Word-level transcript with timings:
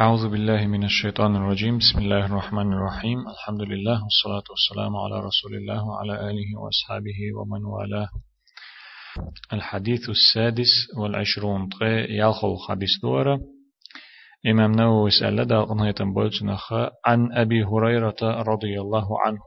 أعوذ 0.00 0.28
بالله 0.28 0.66
من 0.66 0.84
الشيطان 0.84 1.36
الرجيم. 1.36 1.78
بسم 1.78 1.98
الله 1.98 2.26
الرحمن 2.26 2.72
الرحيم. 2.72 3.18
الحمد 3.28 3.62
لله 3.62 4.04
والصلاة 4.04 4.46
والسلام 4.50 4.96
على 4.96 5.26
رسول 5.28 5.54
الله 5.54 5.88
وعلى 5.88 6.30
آله 6.30 6.48
وأصحابه 6.60 7.18
ومن 7.36 7.64
والاه. 7.64 8.08
الحديث 9.52 10.10
السادس 10.10 10.72
والعشرون 10.98 11.68
طغي 11.68 12.16
يالخو 12.16 12.56
حديث 12.68 12.90
دورة. 13.02 13.40
إمام 14.46 14.72
نووي 14.72 15.10
سأل 15.10 15.46
دا 15.46 15.66
عن 17.06 17.32
أبي 17.32 17.64
هريرة 17.64 18.20
رضي 18.22 18.80
الله 18.80 19.20
عنه. 19.20 19.40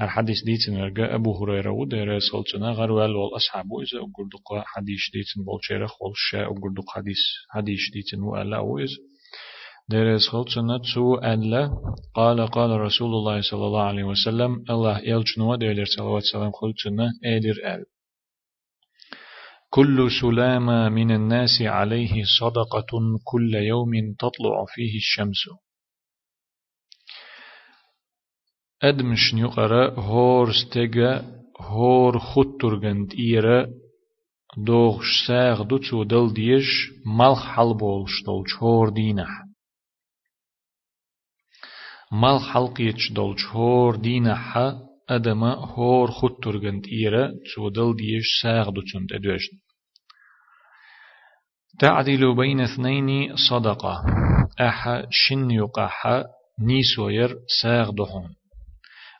هر 0.00 0.08
حديث 0.08 0.44
ديتن 0.44 0.80
ورقا 0.80 1.14
أبو 1.14 1.44
هريرة 1.44 1.70
ودير 1.70 2.18
سلطنا 2.18 2.70
غروال 2.70 3.16
والأصحاب 3.16 3.66
إذا 3.82 3.98
أقول 3.98 4.30
حديث 4.66 5.02
ديتن 5.14 5.44
بولشيرخ 5.46 6.02
والشاء 6.02 6.44
أقول 6.44 6.74
حديث 6.88 7.22
حديث 7.50 7.80
ديتن 7.92 8.20
وألا 8.22 8.58
وإذا 8.58 8.96
درس 9.90 10.28
خلصنا 10.28 10.78
تسو 10.78 11.14
ألا 11.14 11.70
قال 12.14 12.46
قال 12.46 12.80
رسول 12.80 13.14
الله 13.14 13.40
صلى 13.50 13.66
الله 13.66 13.82
عليه 13.82 14.04
وسلم 14.04 14.64
الله 14.70 14.98
يلجنوا 14.98 15.56
دير 15.56 15.84
صلوات 15.84 16.22
سلام 16.32 16.50
خلصنا 16.52 17.08
أدر 17.24 17.56
أل 17.74 17.84
كل 19.70 20.10
سلامة 20.20 20.88
من 20.88 21.10
الناس 21.10 21.62
عليه 21.62 22.24
صدقة 22.40 23.00
كل 23.24 23.54
يوم 23.54 23.90
تطلع 24.18 24.64
فيه 24.74 24.96
الشمس 24.96 25.42
أدمش 28.82 29.34
نيقرا 29.34 30.00
هور 30.00 30.52
ستيغا 30.52 31.24
هور 31.60 32.18
خطرغند 32.18 33.12
إيرا 33.18 33.66
دوغش 34.66 35.26
ساغ 35.26 35.62
دوتسو 35.62 36.02
دل 36.02 36.32
ديش 36.34 36.90
ملخ 37.06 37.46
حلبولش 37.46 38.22
دول 38.26 38.44
چور 38.46 38.88
دينح 38.88 39.47
مال 42.12 42.40
حلقيتش 42.40 43.12
دولش 43.12 43.46
هور 43.46 43.96
دينا 43.96 44.34
حا 44.34 44.78
أدما 45.08 45.54
هور 45.54 46.10
خود 46.10 46.30
ترغنت 46.42 46.88
إيرا 46.88 47.32
تودل 47.54 47.96
ديش 47.96 48.24
ساغ 48.42 48.70
دوچند 48.70 49.12
أدوشن 49.12 49.56
تعدل 51.78 52.36
بين 52.36 52.60
اثنين 52.60 53.36
صدقة 53.50 54.04
أحا 54.60 55.06
شن 55.10 55.50
يقاحا 55.50 56.24
نيسوير 56.60 57.36
ساغ 57.62 57.90
دحون 57.90 58.34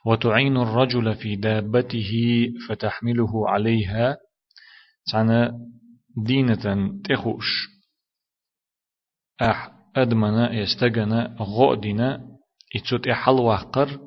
وتعين 0.05 0.57
الرجل 0.57 1.15
في 1.15 1.35
دابته 1.35 2.11
فتحمله 2.69 3.49
عليها 3.49 4.17
تعنى 5.11 5.51
دينة 6.17 6.91
تخوش 7.03 7.67
أح 9.41 9.71
أدمنا 9.95 10.53
يستجن 10.53 11.13
غؤدنا 11.39 12.38
إتشوت 12.75 13.07
إحل 13.07 13.33
وحقر 13.33 13.99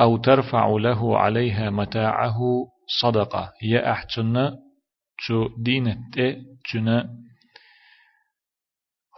أو 0.00 0.16
ترفع 0.16 0.66
له 0.66 1.18
عليها 1.18 1.70
متاعه 1.70 2.38
صدقة. 3.02 3.52
يا 3.62 3.92
أحتنا 3.92 4.56
تشو 5.18 5.48
دينة 5.58 5.98
تشنا 6.64 7.22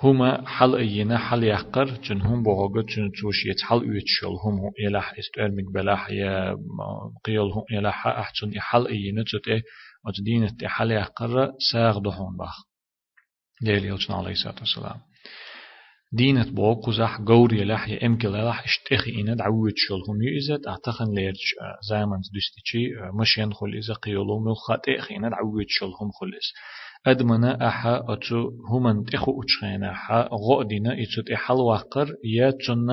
هما 0.02 0.48
حل 0.48 0.76
أينا 0.76 1.18
حل 1.18 1.44
يحقر 1.44 1.84
جن 1.84 2.20
هم 2.20 2.42
بوغا 2.42 2.82
جن 2.82 3.10
توش 3.20 3.46
يتحل 3.46 3.76
ويتشل 3.76 4.26
هم 4.44 4.72
يلح 4.78 5.14
استوار 5.18 5.50
مقبلاح 5.50 6.10
يا 6.10 6.56
قيل 7.24 7.40
هم 7.40 7.64
يلح 7.70 8.06
أحتن 8.06 8.60
حل 8.60 8.86
أينا 8.86 9.22
جت 9.22 9.48
إيه 9.48 9.62
وجدينة 10.06 10.56
حل 10.64 10.92
يحقر 10.92 11.52
ساغ 11.72 11.98
دهون 11.98 12.36
بخ 12.36 12.64
ليلي 13.62 13.98
عليه 14.10 14.30
الصلاة 14.32 14.54
والسلام 14.60 15.00
دينت 16.16 16.48
بو 16.48 16.74
قزح 16.74 17.20
قوري 17.26 17.58
يا 17.58 18.06
أمك 18.06 18.24
لح 18.24 18.64
اشتخي 18.64 19.20
إنا 19.20 19.34
دعوت 19.34 19.72
شل 19.76 20.02
هم 20.08 20.22
يزت 20.22 20.66
اعتقن 20.66 21.14
ليرج 21.14 21.44
زامن 21.90 22.18
دستيشي 22.34 22.90
مشين 23.20 23.52
خل 23.52 23.74
إذا 23.74 23.94
قيلو 23.94 24.40
مل 24.40 24.56
خاطئ 24.56 25.00
خينا 25.00 25.28
دعوت 25.28 25.66
شل 25.68 25.86
هم 25.86 26.10
خلص 26.10 26.52
أدمنا 27.06 27.68
أحا 27.68 28.04
أتو 28.08 28.50
همن 28.70 29.04
تخو 29.04 29.42
أتشخينا 29.42 29.90
أحا 29.90 30.28
غودنا 30.32 30.92
إتوت 31.02 31.30
إحل 31.30 31.54
وقر 31.54 32.08
يا 32.24 32.50
تشن 32.50 32.86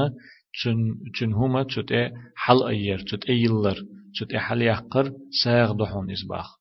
تشن 1.14 1.34
هما 1.34 1.64
تشت 1.64 1.94
حل 2.36 2.68
أير 2.68 3.00
تشت 3.00 3.26
أيلر 3.30 3.76
تشت 4.14 4.34
إحل 4.34 4.62
يقر 4.62 5.12
ساغ 5.44 5.72
دحون 5.72 6.12
إسباخ 6.12 6.61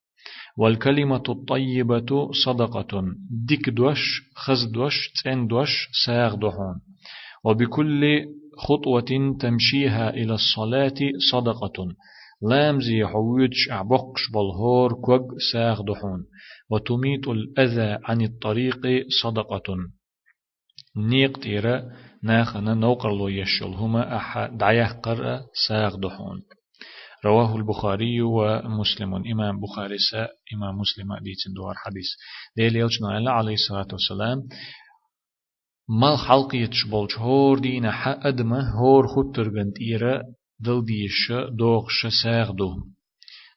والكلمة 0.57 1.23
الطيبة 1.29 2.31
صدقة. 2.45 3.03
ديك 3.49 3.71
دوش 3.71 4.23
خز 4.35 4.65
دوش 4.65 5.13
تين 5.23 5.47
دوش 5.47 5.89
ساغ 6.07 6.35
دهون 6.35 6.81
وبكل 7.45 8.25
خطوة 8.59 9.37
تمشيها 9.41 10.11
إلى 10.11 10.35
الصلاة 10.35 11.01
صدقة. 11.33 11.89
لامزي 12.51 13.07
حويتش 13.07 13.71
أعبقش 13.71 14.31
بالهور 14.33 14.93
كوغ 14.93 15.23
ساغ 15.53 15.83
دحون 15.83 16.25
وتميت 16.71 17.29
الأذى 17.29 17.99
عن 18.05 18.21
الطريق 18.21 18.81
صدقة. 19.23 19.77
نيق 20.97 21.39
تيرا 21.39 21.83
ناخنا 22.23 22.75
نوقر 22.75 23.11
لو 23.11 23.29
يشل 23.29 23.67
هما 23.67 24.17
أحا 24.17 24.47
دعيه 24.47 24.87
قرأ 24.87 25.43
ساغ 25.69 25.97
دحون 25.97 26.43
رواه 27.25 27.57
البخاري 27.57 28.21
ومسلم. 28.21 29.15
إمام 29.15 29.61
بخاري 29.61 29.99
سا 29.99 30.29
إمام 30.55 30.79
مسلم 30.79 31.17
ديتن 31.17 31.53
دوار 31.57 31.75
حديث. 31.75 32.09
ديل 32.57 32.77
يلجنا 32.77 33.31
عليه 33.31 33.55
الصلاة 33.55 33.89
والسلام. 33.93 34.49
مال 35.89 36.19
خلق 36.19 36.55
يتشبولش 36.55 37.19
هور 37.19 37.59
دينا 37.59 37.93
حق 37.93 38.27
أدمه 38.27 38.71
هور 38.71 39.07
خود 39.07 39.33
ترغنت 39.35 39.81
إيرا 39.81 40.23
دل 40.61 40.85
ديش 40.85 41.33
دوغش 41.59 42.07
ساغ 42.23 42.51
دوم. 42.51 42.95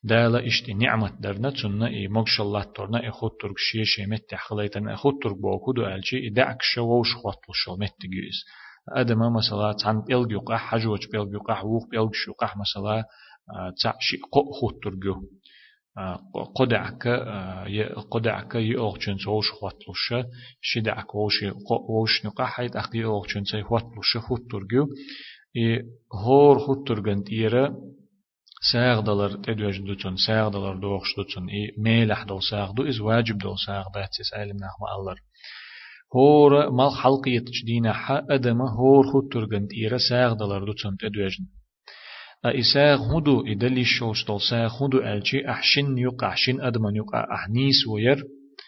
دالا 0.04 0.48
إشتي 0.48 0.74
نعمت 0.74 1.14
درنا 1.22 1.50
تسنة 1.50 1.88
إي 1.88 2.08
مغش 2.08 2.42
الله 2.42 2.64
تورنا 2.64 3.04
إي 3.04 3.12
خود 3.12 3.32
ترك 3.42 3.58
شيه 3.58 3.84
شيمت 3.84 4.22
تحخليتن 4.30 4.88
إي 4.88 4.96
خود 4.96 5.14
ترك 5.24 5.38
بوكو 5.38 5.72
دو 5.72 5.86
الشي 5.86 6.30
دعك 6.30 6.58
شووش 6.62 7.16
خواطل 7.16 7.54
شو 7.54 7.76
مت 7.76 8.02
جيز 8.02 8.38
أدما 8.90 9.30
مثلا 9.30 9.76
عن 9.86 10.02
بيلجوقع 10.02 10.58
حجوج 10.58 11.00
بيلجوقع 11.12 11.62
ووق 11.62 11.90
بيلجوقع 11.90 12.54
مثلا 12.62 13.04
تعشي 13.83 14.17
قو 14.33 14.53
خوترجو 14.53 15.15
قدعك 16.57 17.09
قدعك 18.11 18.55
يأغجن 18.55 19.19
سوش 19.25 19.51
خواتلوش 19.51 20.15
شدعك 20.61 21.15
وش 21.15 21.45
وش 21.91 22.27
نقا 22.27 22.45
حيد 22.45 22.77
أخي 22.77 22.99
يأغجن 22.99 23.45
سي 23.45 23.63
خواتلوش 23.63 24.17
خوترجو 24.17 24.87
إي 25.57 25.83
هور 26.25 26.59
خوترجن 26.59 27.25
تيرا 27.25 27.77
ساغ 28.73 29.01
دلر 29.01 29.37
تدوج 29.37 29.81
دوتون 29.81 30.17
ساغ 30.17 30.49
دلر 30.49 30.77
دوغش 30.77 31.17
دوتون 31.17 31.49
إي 31.49 31.75
ميلح 31.79 32.23
دول 32.23 32.43
ساغ 32.51 32.73
دو 32.73 32.89
إز 32.89 33.01
واجب 33.01 33.39
دول 33.39 33.57
ساغ 33.67 33.85
باتس 33.95 34.35
علم 34.35 34.57
نحو 34.57 34.83
الله 34.99 35.17
هور 36.17 36.71
مال 36.71 36.91
حلقية 37.03 37.39
تجدينا 37.39 37.93
حا 37.93 38.27
أدم 38.31 38.63
هور 38.63 39.07
خوترجن 39.13 39.69
تيرا 39.69 39.99
ساغ 40.11 40.33
دلر 40.33 40.65
دوتون 40.65 40.97
تدوجن 40.97 41.45
إساغ 42.46 43.18
هدو 43.18 43.46
إدلي 43.48 43.84
شوش 43.84 44.26
دول 44.26 44.42
ساغ 44.42 44.86
هدو 44.86 44.98
ألشي 44.98 45.50
أحشن 45.50 45.98
يقع 45.98 46.28
أحشن 46.28 46.62
أدمن 46.62 46.96
يقع 46.96 47.36
أحنيس 47.36 47.88
وير. 47.88 48.24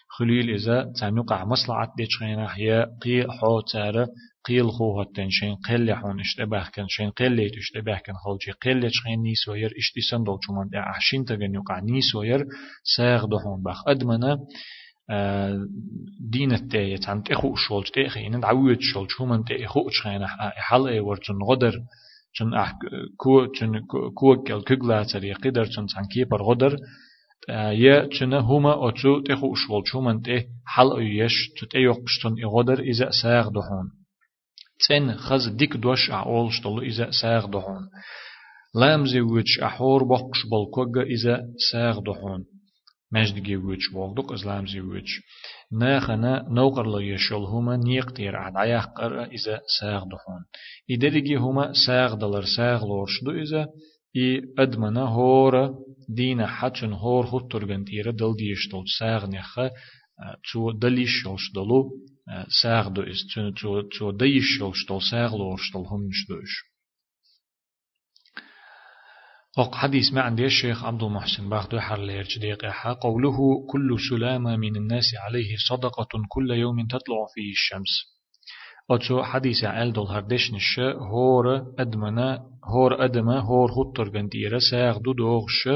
خليل 0.08 0.50
إذا 0.50 0.92
تام 1.00 1.18
يقع 1.18 1.46
مصلعة 1.46 1.94
ديشخينا 1.98 2.48
هي 2.56 2.86
قي 3.02 3.26
حو 3.30 3.62
قيل 4.46 4.72
خو 4.72 5.02
هتن 5.02 5.30
شين 5.30 5.56
قل 5.56 5.94
حون 5.94 6.20
اشتباه 6.20 6.70
كان 6.74 6.86
شين 6.90 7.10
قل 7.10 7.52
اشتباه 7.58 7.98
كان 7.98 8.16
خلجي 8.16 8.52
قل 8.52 8.90
شخين 8.92 9.22
نيس 9.22 9.48
وير 9.48 9.74
إشتي 9.78 10.02
سندول 10.02 10.38
شمان 10.42 10.70
دا 10.70 10.80
أحشن 10.80 11.26
تغن 11.26 11.56
يقع 11.56 11.80
نيس 11.80 12.16
وير. 12.16 12.46
ساغ 12.98 13.26
دهون 13.26 13.64
باخ 13.64 13.88
أدمنا 13.88 14.38
دين 16.20 16.52
التاية 16.52 17.00
عن 17.08 17.24
تأخو 17.24 17.56
شولج 17.56 17.88
تأخي 17.88 18.28
إن 18.28 18.40
دعوت 18.40 18.82
شولج 18.82 19.10
هم 19.20 19.34
أن 19.34 19.44
تأخو 19.44 19.90
شخينا 19.90 20.28
حل 20.56 20.88
أي 20.88 21.00
ورجن 21.00 21.36
غدر 21.50 21.74
چون 22.38 22.54
اح 22.54 22.72
کو 23.18 23.34
چون 23.56 23.72
کو 24.20 24.36
کل 24.48 24.62
کگلا 24.68 25.04
تری 25.04 25.34
قدر 25.34 25.66
چون 25.66 25.86
سان 25.94 26.06
کی 26.14 26.26
پر 26.32 26.42
غدر 26.48 26.74
یا 27.84 28.08
چون 28.08 28.34
هما 28.34 28.74
اتو 28.88 29.22
تخو 29.28 29.52
اشول 29.52 29.84
چومن 29.92 30.22
ته 30.22 30.48
حل 30.76 30.90
ایش 31.00 31.36
تو 31.58 31.66
ته 31.66 31.80
یقشتون 31.80 32.34
غدر 32.54 32.82
اذا 32.82 33.10
ساغ 33.22 33.50
دهون. 33.58 33.88
تن 34.88 35.14
خز 35.26 35.48
ديك 35.60 35.74
دوش 35.78 36.10
اول 36.10 36.52
شتلو 36.52 36.82
اذا 36.82 37.12
ساغ 37.22 37.46
دهون. 37.46 37.84
لامزي 38.76 39.22
وچ 39.22 39.52
احور 39.62 40.04
بقش 40.04 40.40
بالكوغا 40.52 41.04
اذا 41.16 41.36
ساغ 41.72 42.00
دهون. 42.08 42.46
مجدگی 43.12 43.56
وچ 43.56 43.84
بولدق 43.94 44.32
ازلامزي 44.32 44.80
وچ. 44.80 45.10
ناخنا 45.72 46.46
نوقر 46.50 46.86
لو 46.86 47.00
يشول 47.00 47.44
هما 47.44 47.78
نيقتير 47.78 48.36
عد 48.36 48.56
عياق 48.56 48.98
قرأ 48.98 49.26
إذا 49.26 49.62
ساغ 49.80 50.04
دحون 50.04 50.46
إدرجي 50.92 51.36
هما 51.36 51.74
ساغ 51.88 52.14
دلر 52.16 52.46
ساغ 52.58 52.86
لورش 52.86 53.24
دو 53.24 53.32
إذا 53.32 53.68
إي 54.16 54.42
أدمنا 54.60 55.02
هورا 55.02 55.76
دينا 56.10 56.48
حتشن 56.48 56.94
هور 56.94 57.26
خود 57.26 57.48
ترغن 57.52 57.86
تيرا 57.86 58.12
دل 58.12 58.36
ديشتول 58.36 58.84
ساغ 59.00 59.26
نخا 59.30 59.70
تو 60.52 60.72
دليش 60.72 61.10
شوش 61.24 61.52
دلو 61.56 61.92
ساغ 62.62 62.88
دو 62.88 63.02
إس 63.02 63.26
تو 63.62 63.82
تو 63.82 64.12
ديش 64.12 64.44
شتول 64.86 65.02
ساغ 65.12 65.36
لور 65.38 65.58
شتول 65.58 65.86
هم 65.86 66.08
نشدوش 66.08 66.75
وق 69.58 69.76
حديث 69.76 70.14
ما 70.14 70.22
عندي 70.22 70.46
الشيخ 70.46 70.84
عبد 70.86 71.04
المحسن 71.04 71.50
باخدو 71.50 71.80
حر 71.80 72.24
دقيقة. 72.38 72.98
قوله 73.02 73.38
كل 73.70 73.98
سلامة 74.10 74.56
من 74.56 74.76
الناس 74.76 75.04
عليه 75.28 75.56
صدقة 75.70 76.08
كل 76.30 76.52
يوم 76.52 76.88
تطلع 76.88 77.26
فيه 77.34 77.52
الشمس. 77.52 77.94
أتو 78.92 79.24
حديث 79.24 79.64
عال 79.64 79.94
دول 79.94 80.08
هردش 80.08 80.52
نش 80.54 80.80
هور 80.80 81.74
أدمنا 81.80 82.40
هور 82.66 83.06
أدمة 83.06 83.40
هور 83.40 83.72
هطر 83.72 84.10
جنديرة 84.10 84.60
ساغ 84.72 84.98
دو 84.98 85.14
دوغش. 85.14 85.70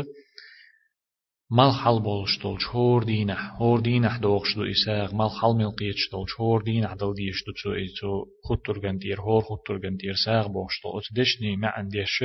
مال 1.52 1.72
حل 1.72 2.00
بولش 2.00 2.38
دولش 2.42 2.66
هور 2.68 3.04
دينح 3.04 3.62
هور 3.62 3.80
دينح 3.80 4.18
دوغش 4.18 4.56
دو 4.56 4.64
إساغ 4.64 5.16
مال 5.16 5.30
حل 5.30 5.54
ملقيتش 5.56 6.10
دولش 6.12 6.32
هور 6.40 6.64
دينح 6.64 6.94
دل 6.94 7.14
ديش 7.14 7.44
دو 7.46 7.52
تو 7.64 7.72
إتو 7.72 8.26
خطر 8.44 8.80
جندير 8.80 9.22
هور 9.22 9.42
خطر 9.42 9.78
جندير 9.78 10.14
ساغ 10.26 10.48
بوغش 10.48 10.82
دول 10.84 11.02
أتدشني 11.02 11.56
ما 11.56 11.68
عنديش 11.68 12.24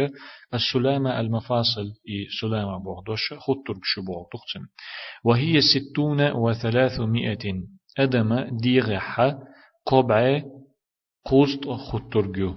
السلامة 0.55 1.21
المفاصل 1.21 1.87
إي 2.09 2.27
سلامة 2.41 2.79
بوغدوش 2.79 3.33
خطر 3.33 3.73
بشو 3.81 4.03
بوغدوغتن 4.03 4.67
وهي 5.25 5.61
ستون 5.61 6.31
وثلاثمائة 6.31 7.63
أدم 7.99 8.59
ديغح 8.63 9.37
قبع 9.87 10.43
قوست 11.25 11.69
خطرجو 11.69 12.55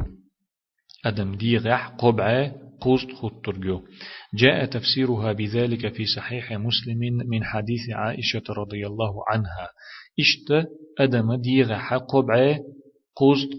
أدم 1.06 1.36
ديغح 1.36 1.88
قبع 1.88 2.52
قوست 2.82 3.12
خطرجو. 3.12 3.82
جاء 4.36 4.66
تفسيرها 4.66 5.34
بذلك 5.34 5.94
في 5.94 6.06
صحيح 6.06 6.52
مسلم 6.52 7.00
من 7.30 7.44
حديث 7.44 7.90
عائشة 7.90 8.44
رضي 8.50 8.88
الله 8.88 9.14
عنها. 9.30 9.70
إشت 10.20 10.68
أدم 11.00 11.36
ديغح 11.36 11.94
قبع 11.94 12.58
قوست 13.16 13.50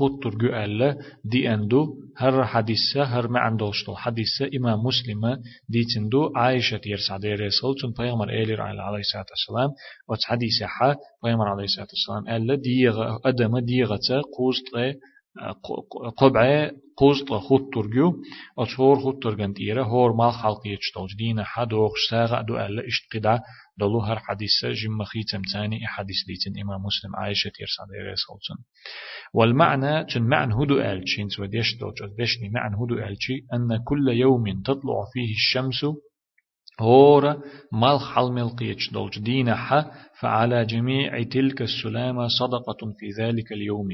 خطرجو 0.00 0.46
ألا 0.46 0.98
دي 1.24 1.54
أندو 1.54 1.86
هر 2.16 2.44
حديثة 2.44 3.02
هر 3.02 3.28
ما 3.28 3.40
عندوشتو. 3.40 3.94
حديثة 3.94 4.50
إمام 4.56 4.78
مسلم 4.78 5.20
دي 5.68 5.84
تندو 5.94 6.32
عائشة 6.36 6.80
يرسع 6.86 7.16
دي 7.16 7.34
رسول 7.34 7.74
تن 7.82 7.92
بيغمر 7.98 8.30
إيلي 8.30 8.54
عليه 8.62 8.98
الصلاة 8.98 9.26
والسلام. 9.30 9.70
وت 10.08 10.24
حديثة 10.24 10.66
حا 10.66 10.96
بيغمر 11.24 11.48
عليه 11.48 11.64
الصلاة 11.64 11.86
والسلام. 11.94 12.36
ألا 12.36 12.54
ديغ 12.54 13.16
أدم 13.24 13.58
ديغة 13.58 14.22
قوست 14.38 14.64
قبعة 16.16 16.70
قوزت 16.96 17.28
خود 17.28 17.60
ترجو 17.74 18.12
أشهور 18.58 18.98
خود 19.00 19.18
ترجن 19.22 19.54
تيرا 19.54 19.84
هور 19.84 20.12
مال 20.12 20.32
خلق 20.32 20.66
يجتوج 20.66 21.16
دينا 21.18 21.44
حدوغ 21.44 21.90
ساغا 22.10 22.42
دو 22.42 22.56
ألا 22.56 22.86
اشتقدا 22.86 23.40
دلو 23.78 24.00
هر 24.00 24.18
حديثة 24.18 24.70
جم 24.70 25.04
خيتم 25.04 25.42
تاني 25.52 25.86
حديث 25.86 26.16
ديتن 26.26 26.60
إمام 26.60 26.80
مسلم 26.82 27.16
عائشة 27.16 27.50
تيرسا 27.54 27.84
ديريس 27.90 28.22
خلصن 28.28 28.62
والمعنى 29.34 30.04
تن 30.04 30.22
معنى 30.22 30.54
هدو 30.54 30.80
ألشين 30.80 31.28
سوديش 31.28 31.76
دوج 31.80 32.02
بشني 32.18 32.48
معنى 32.48 32.76
هدو 32.76 32.94
ألشي 32.94 33.36
أن 33.54 33.82
كل 33.84 34.08
يوم 34.08 34.62
تطلع 34.62 35.04
فيه 35.12 35.32
الشمس 35.34 35.84
هورا 36.80 37.42
مال 37.72 38.00
حلم 38.00 38.48
قيتش 38.48 38.90
دولج 38.92 39.18
دينها 39.18 39.92
فعلى 40.20 40.64
جميع 40.64 41.22
تلك 41.22 41.62
السلامة 41.62 42.28
صدقة 42.28 42.92
في 42.98 43.22
ذلك 43.22 43.52
اليوم. 43.52 43.88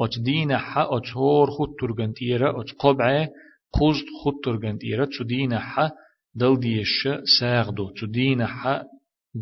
أت 0.00 0.18
دينها 0.18 0.96
أت 0.96 1.08
هور 1.16 1.50
خد 1.50 1.68
ترغنتيرا 1.80 2.60
أت 2.60 2.70
قبعة 2.78 3.28
قوزد 3.72 4.06
خد 4.24 4.32
ترغنتيرا 4.44 5.06
تدينها 5.18 5.92
دل 6.34 6.60
ديش 6.60 7.08
ساغدو. 7.40 7.90
تدينها 7.90 8.84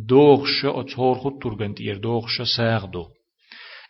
دوغش 0.09 0.65
أت 0.65 0.99
هور 0.99 1.19
خد 1.19 1.39
ترغنتير 1.43 1.99
دوغش 1.99 2.43
ساغدو. 2.57 3.05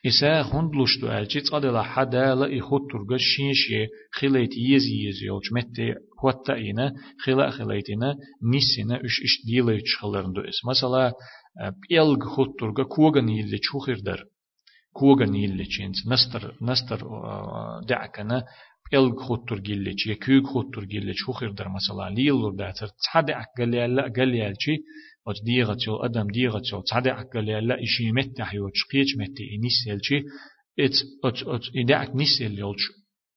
إسا 0.07 0.43
هندلوش 0.43 1.01
دو 1.01 1.09
ألجي 1.09 1.41
تصدلا 1.41 1.83
حدا 1.83 2.35
لا 2.35 2.59
إخوت 2.59 2.83
ترغش 2.93 3.23
شينشي 3.37 3.87
خليت 4.13 4.51
يزي 4.57 5.09
يزي 5.09 5.27
يولج 5.27 5.53
متى 5.53 5.95
هوتا 6.25 6.57
إنا 6.57 6.95
خلا 7.25 7.51
خليتنا 7.51 8.17
نسينا 8.55 8.97
إش 8.97 9.23
إش 9.25 9.47
ديليتش 9.47 9.97
خلرن 10.01 10.33
دو 10.33 10.41
إس 10.41 10.65
مثلا 10.71 11.13
بيلغ 11.89 12.25
خوت 12.25 12.61
ترغا 12.61 12.85
كوغن 12.85 13.29
يلي 13.29 13.59
چوخير 13.59 14.01
در 14.01 14.25
كوغن 14.93 15.35
يلي 15.35 15.65
چينز 15.65 15.97
نستر 16.09 16.57
نستر 16.63 17.01
دعكنا 17.89 18.45
بيلغ 18.91 19.17
خوت 19.23 19.49
ترغيلي 19.49 19.95
يا 20.07 20.15
كوغ 20.15 20.43
خوت 20.53 20.75
ترغيلي 20.75 21.15
چوخير 21.15 21.51
در 21.51 21.69
مثلا 21.69 22.15
ليلور 22.15 22.55
داتر 22.55 22.87
تصدع 22.87 23.45
قليال 23.59 24.13
قليال 24.17 24.55
چي 24.57 24.77
وت 25.27 25.37
ديغة 25.45 25.75
تيو 25.75 25.97
أدم 25.97 26.27
ديغة 26.27 26.59
تيو 26.59 26.81
تصدع 26.81 27.23
قليال 27.23 27.67
لا 27.67 27.83
إشي 27.83 28.13
متح 28.13 28.55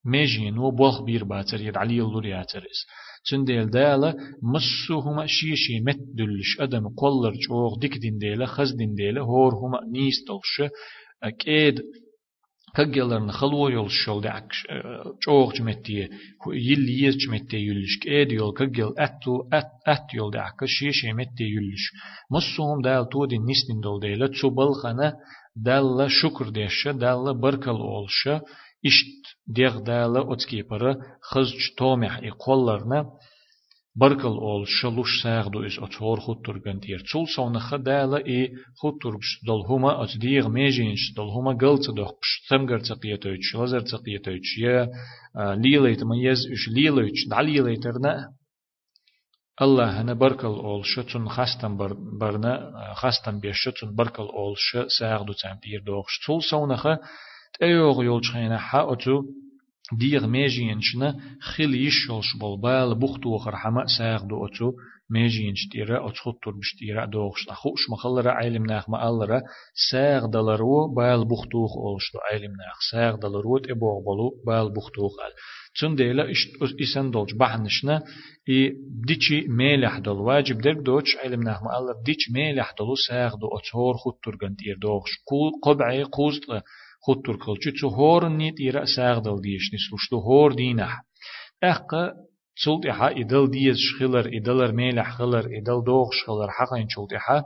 يو 0.06 0.12
تشقيج 0.12 0.42
متي 0.42 0.46
إنيسيل 0.46 0.46
چي 0.46 0.46
ات 0.46 0.46
ات 0.46 0.46
ات 0.46 0.46
إدعك 0.46 0.48
نيسيل 0.48 0.52
يولش 0.52 0.52
ميجين 0.52 0.58
و 0.58 0.72
بوخ 0.72 1.02
بير 1.02 1.24
باتر 1.24 1.62
يد 1.62 1.78
علي 1.78 2.02
اللور 2.02 2.26
ياترس 2.26 2.86
تنديل 3.32 3.70
دالا 3.70 4.16
مسو 4.44 5.00
هما 5.00 5.26
شيشي 5.26 5.80
مت 5.80 6.00
دلش 6.14 6.62
أدم 6.62 6.88
قولر 6.88 7.34
جوغ 7.50 7.80
ديك 7.80 7.98
دين 7.98 8.18
ديلا 8.18 8.46
خز 8.46 8.72
دين 8.72 8.96
ديلا 8.96 9.22
هور 9.22 9.56
هما 9.56 9.80
نيستلش 9.92 10.72
أكيد 11.24 11.82
كجلرن 12.76 13.32
خلو 13.32 13.68
يول 13.70 13.92
شول 13.92 14.22
دعك 14.22 14.48
جوغ 15.28 15.54
جمتي 15.54 16.10
يل 16.54 17.04
يز 17.04 17.18
جمتي 17.18 17.58
يلش 17.58 17.98
كيد 18.02 18.32
يول 18.32 18.54
كجل 18.54 18.94
أتو 18.98 19.48
أت 19.54 19.72
أت 19.88 20.14
يول 20.14 20.32
دعك 20.32 20.66
شيشي 20.66 21.14
متي 21.14 21.44
يلش 21.44 21.92
مسوهم 22.32 22.82
دال 22.82 23.10
تو 23.10 23.26
دين 23.26 23.42
نستين 23.50 23.80
دول 23.80 24.00
ديلا 24.00 24.28
تشوبل 24.28 24.74
خنا 24.84 25.14
دال 25.56 26.12
شكر 26.12 26.50
ديش 26.50 26.88
دال 26.88 27.40
بركل 27.42 27.70
أولش. 27.70 28.30
إشت 28.87 29.37
ديغ 29.47 29.79
دال 29.79 30.33
أتكيبر 30.33 30.97
خزج 31.23 31.75
تومح 31.79 32.21
إقولرنا 32.25 33.11
بركل 33.97 34.23
أول 34.29 34.69
شلوش 34.69 35.23
ساغدو 35.23 35.67
إس 35.67 35.79
أتور 35.79 36.21
خود 36.21 36.37
ترغن 36.45 36.81
تير 36.81 37.03
تول 37.13 37.29
سونا 37.29 37.59
خدالا 37.59 38.27
إي 38.27 38.53
خود 38.77 38.93
ترغش 39.03 39.41
دل 39.47 39.63
هما 39.69 40.05
أتديغ 40.05 40.49
ميجينش 40.49 41.13
دل 41.17 41.23
هما 41.23 41.53
قلت 41.53 41.91
دوخش 41.91 42.47
ثمغر 42.49 42.79
تقيتوش 42.79 43.57
لزر 43.57 43.81
تقيتوش 43.81 44.59
يا 44.59 44.89
ليليت 45.37 46.03
ما 46.03 46.17
يز 46.17 46.39
إش 46.53 46.69
ليليتش 46.69 47.29
دعليليترنا 47.31 48.33
الله 49.63 50.01
هنا 50.01 50.13
بركل 50.13 50.47
أول 50.47 50.87
شتون 50.87 51.29
خاستن 51.29 51.77
بر 51.77 51.93
برنا 52.21 52.73
خاستن 52.95 53.41
بيش 53.41 53.57
شتون 53.57 53.95
بركل 53.95 54.23
أول 54.23 54.55
ش 54.57 54.77
ساغدو 54.99 55.33
تام 55.33 55.57
تير 55.57 55.83
دوخش 55.87 56.27
تول 56.27 56.43
سونا 56.43 56.77
خ 56.77 56.87
تأيوغ 57.60 58.04
يولش 58.04 58.32
خينا 58.32 58.58
حا 58.58 58.94
أتو 58.94 59.24
ديغ 60.00 60.28
ميجينشنا 60.28 61.20
خيل 61.42 61.76
يشولش 61.76 62.38
بالبال 62.42 62.96
بوختو 62.96 63.38
خرحما 63.38 63.86
ساغ 63.98 64.24
دو 64.24 64.46
أتو 64.46 64.72
ميجينش 65.10 65.68
تيرا 65.72 66.10
أتخطر 66.10 66.52
بشتيرا 66.52 67.06
دوغش 67.06 67.50
أخوش 67.50 67.90
مخلرا 67.90 68.32
عيلم 68.32 68.66
ناخ 68.66 68.90
ما 68.90 69.10
ألرا 69.10 69.42
ساغ 69.92 70.26
دلرو 70.26 70.94
بال 70.96 71.26
بوختوخ 71.26 71.78
أولش 71.78 72.14
دو 72.14 72.20
عيلم 72.32 72.52
ناخ 72.52 72.80
ساغ 72.92 73.16
دلرو 73.16 73.58
تبوغ 73.58 74.00
بلو 74.08 74.44
بال 74.48 74.74
بوختوخ 74.74 75.14
أل 75.26 75.34
تون 75.80 75.96
ديلا 75.96 76.32
إسان 76.82 77.12
دولج 77.12 77.34
بحنشنا 77.36 78.04
إي 78.50 78.74
ديشي 79.08 79.48
ميلح 79.48 79.98
دول 80.00 80.18
واجب 80.18 80.58
درك 80.58 80.78
دوش 80.78 81.18
علم 81.24 81.44
ناخ 81.44 81.64
ما 81.64 81.80
ألر 81.80 82.02
ديش 82.06 82.32
ميلح 82.34 82.74
دولو 82.80 82.96
ساغ 82.96 83.36
دو 83.36 83.48
أتهور 83.48 83.94
خطر 83.98 84.38
غنتير 84.44 84.78
دوغش 84.82 85.12
قبعي 85.64 86.04
قوزت 86.04 86.44
خطر 87.06 87.36
كلچو 87.46 87.72
چو 87.80 87.88
هور 87.88 88.30
نيت 88.30 88.60
إيرا 88.60 88.86
ساغدل 88.96 89.42
ديش 89.42 89.74
نسلوش 89.74 90.10
تو 90.10 90.20
هور 90.20 90.54
دينح 90.54 91.02
أحقا 91.64 92.12
تسلت 92.58 92.86
إحا 92.86 93.12
إدل 93.12 93.52
ديز 93.52 93.76
شخلر 93.78 94.26
إدلر 94.38 94.72
ميلح 94.72 95.18
خلر 95.18 95.46
إدل 95.58 95.84
دوغ 95.86 96.10
شخلر 96.12 96.50
حقا 96.52 96.86
تسلت 96.90 97.14
إحا 97.14 97.44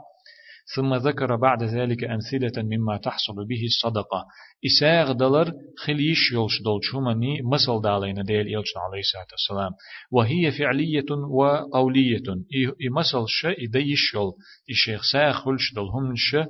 ثم 0.74 0.94
ذكر 0.94 1.36
بعد 1.36 1.62
ذلك 1.62 2.04
أمثلة 2.04 2.62
مما 2.62 2.96
تحصل 2.96 3.46
به 3.48 3.62
الصدقة 3.64 4.26
إساغ 4.66 5.12
دلر 5.12 5.52
خليش 5.78 6.32
يلش 6.32 6.62
دول 6.64 6.80
شومني 6.82 7.42
مثل 7.52 7.80
دالين 7.84 8.22
ديل 8.22 8.46
يلش 8.46 8.72
عليه 8.76 9.00
الصلاة 9.00 9.26
والسلام 9.32 9.72
وهي 10.12 10.50
فعلية 10.58 11.10
وقولية 11.30 12.26
إي 12.54 12.88
مثل 12.96 13.24
شا 13.28 13.50
إديش 13.50 14.14
يل 14.14 14.32
الشيخ 14.70 15.02
ساخ 15.12 15.44
خلش 15.44 15.74
دل 15.74 15.88
هم 15.94 16.12
شا 16.16 16.46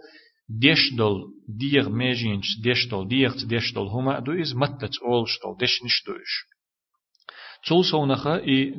ديشدل 0.59 1.25
ديغ 1.49 1.89
ميجينش 1.89 2.61
ديشدل 2.63 3.09
ديغ 3.09 3.35
ديشدل 3.47 3.87
هما 3.87 4.21
دو 4.21 4.33
إز 4.33 4.55
متت 4.55 4.95
أولشدل 5.07 5.57
ديشنش 5.59 6.05
دوش 6.07 6.51
تول 7.67 7.85
سونخا 7.85 8.37
إي 8.37 8.75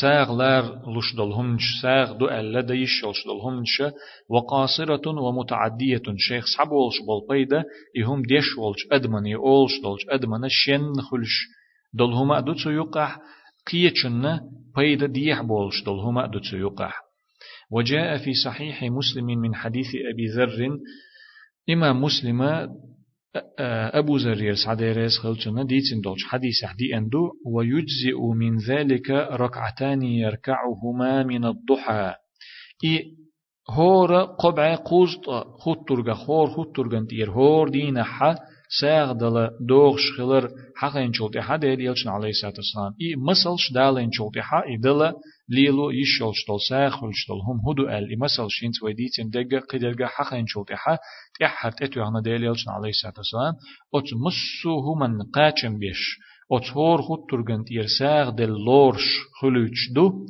ساغ 0.00 0.36
لار 0.36 0.64
لشدل 0.98 1.32
همش 1.32 1.62
ساغ 1.82 2.12
دو 2.12 2.28
ألا 2.28 2.60
ديش 2.60 3.02
يلشدل 3.04 3.38
همش 3.44 3.82
وقاصرة 4.28 5.08
ومتعدية 5.08 6.02
شيخ 6.16 6.44
صعب 6.56 6.72
ولش 6.72 6.94
بالبيدا 7.08 7.64
إهم 8.02 8.22
ديش 8.22 8.58
ولش 8.58 8.86
أدمن 8.92 9.26
يولش 9.26 9.72
دلش 9.84 10.06
أدمن 10.08 10.48
شن 10.48 10.94
خلش. 11.00 11.46
دل 11.94 12.12
هما 12.12 12.40
دو 12.40 12.52
تيقح 12.52 13.18
قيتشن 13.72 14.40
بيدا 14.76 15.06
ديح 15.06 15.42
بولش 15.42 15.82
دل 15.82 15.92
هما 15.92 16.26
دو 16.26 16.38
تيقح 16.38 17.03
وجاء 17.70 18.16
في 18.16 18.34
صحيح 18.44 18.82
مسلم 18.82 19.26
من 19.26 19.54
حديث 19.54 19.86
أبي 20.12 20.26
ذر 20.26 20.78
إما 21.70 21.92
مسلم 21.92 22.68
أبو 23.94 24.18
زرير 24.18 24.54
سعديريس 24.54 25.18
خلتنا 25.18 25.64
ديتين 25.64 26.00
دولش 26.00 26.24
حديث 26.24 26.64
حدي 26.64 26.96
أندو 26.96 27.30
ويجزئ 27.46 28.20
من 28.36 28.58
ذلك 28.58 29.10
ركعتان 29.10 30.02
يركعهما 30.02 31.22
من 31.22 31.44
الضحى. 31.44 32.14
إي 32.84 33.04
هور 33.70 34.22
قبع 34.22 34.74
قوزط 34.74 35.30
خطرغ 35.58 36.14
خور 36.14 36.46
خطرغن 36.46 37.06
تير 37.06 37.30
هور 37.30 37.68
دين 37.68 38.02
حا 38.02 38.36
ساغ 38.80 39.12
دل 39.12 39.50
دوغ 39.68 39.96
شخلر 39.96 40.50
حقين 40.76 41.12
شولتي 41.12 41.40
حا 41.40 41.56
دير 41.56 41.80
يلشن 41.80 42.10
عليه 42.10 42.28
الصلاة 42.28 42.52
والسلام 42.56 42.92
إي 43.00 43.16
مسلش 43.16 43.72
دالين 43.72 44.12
شولتي 44.12 44.42
حا 44.42 44.62
إي 44.68 44.76
دل 44.76 45.12
ليلو 45.48 45.90
يشول 45.90 46.32
شتول 46.34 46.60
ساخل 46.68 47.10
شتول 47.12 47.40
هم 47.48 47.58
هدو 47.68 47.88
ال 47.88 48.12
إمسال 48.12 48.46
شينت 48.50 48.82
ويديتين 48.82 49.30
دقا 49.30 49.58
قدرقا 49.70 50.06
حقين 50.06 50.46
شول 50.46 50.64
تحا 50.64 50.98
تحر 51.40 51.70
تتو 51.70 52.02
عنا 52.02 52.20
ديليلشن 52.20 52.70
عليه 52.70 52.88
الصلاة 52.88 53.14
والسلام 53.16 53.54
أت 53.94 54.08
مسو 54.24 54.78
هما 54.86 55.26
قاچم 55.34 55.78
بيش 55.78 56.18
أت 56.52 56.70
هور 56.70 57.02
خود 57.02 57.18
ترغن 57.30 57.64
تير 57.64 57.86
ساغ 57.98 58.30
دل 58.30 58.54
لورش 58.66 59.06
خلوچ 59.40 59.92
دو 59.94 60.26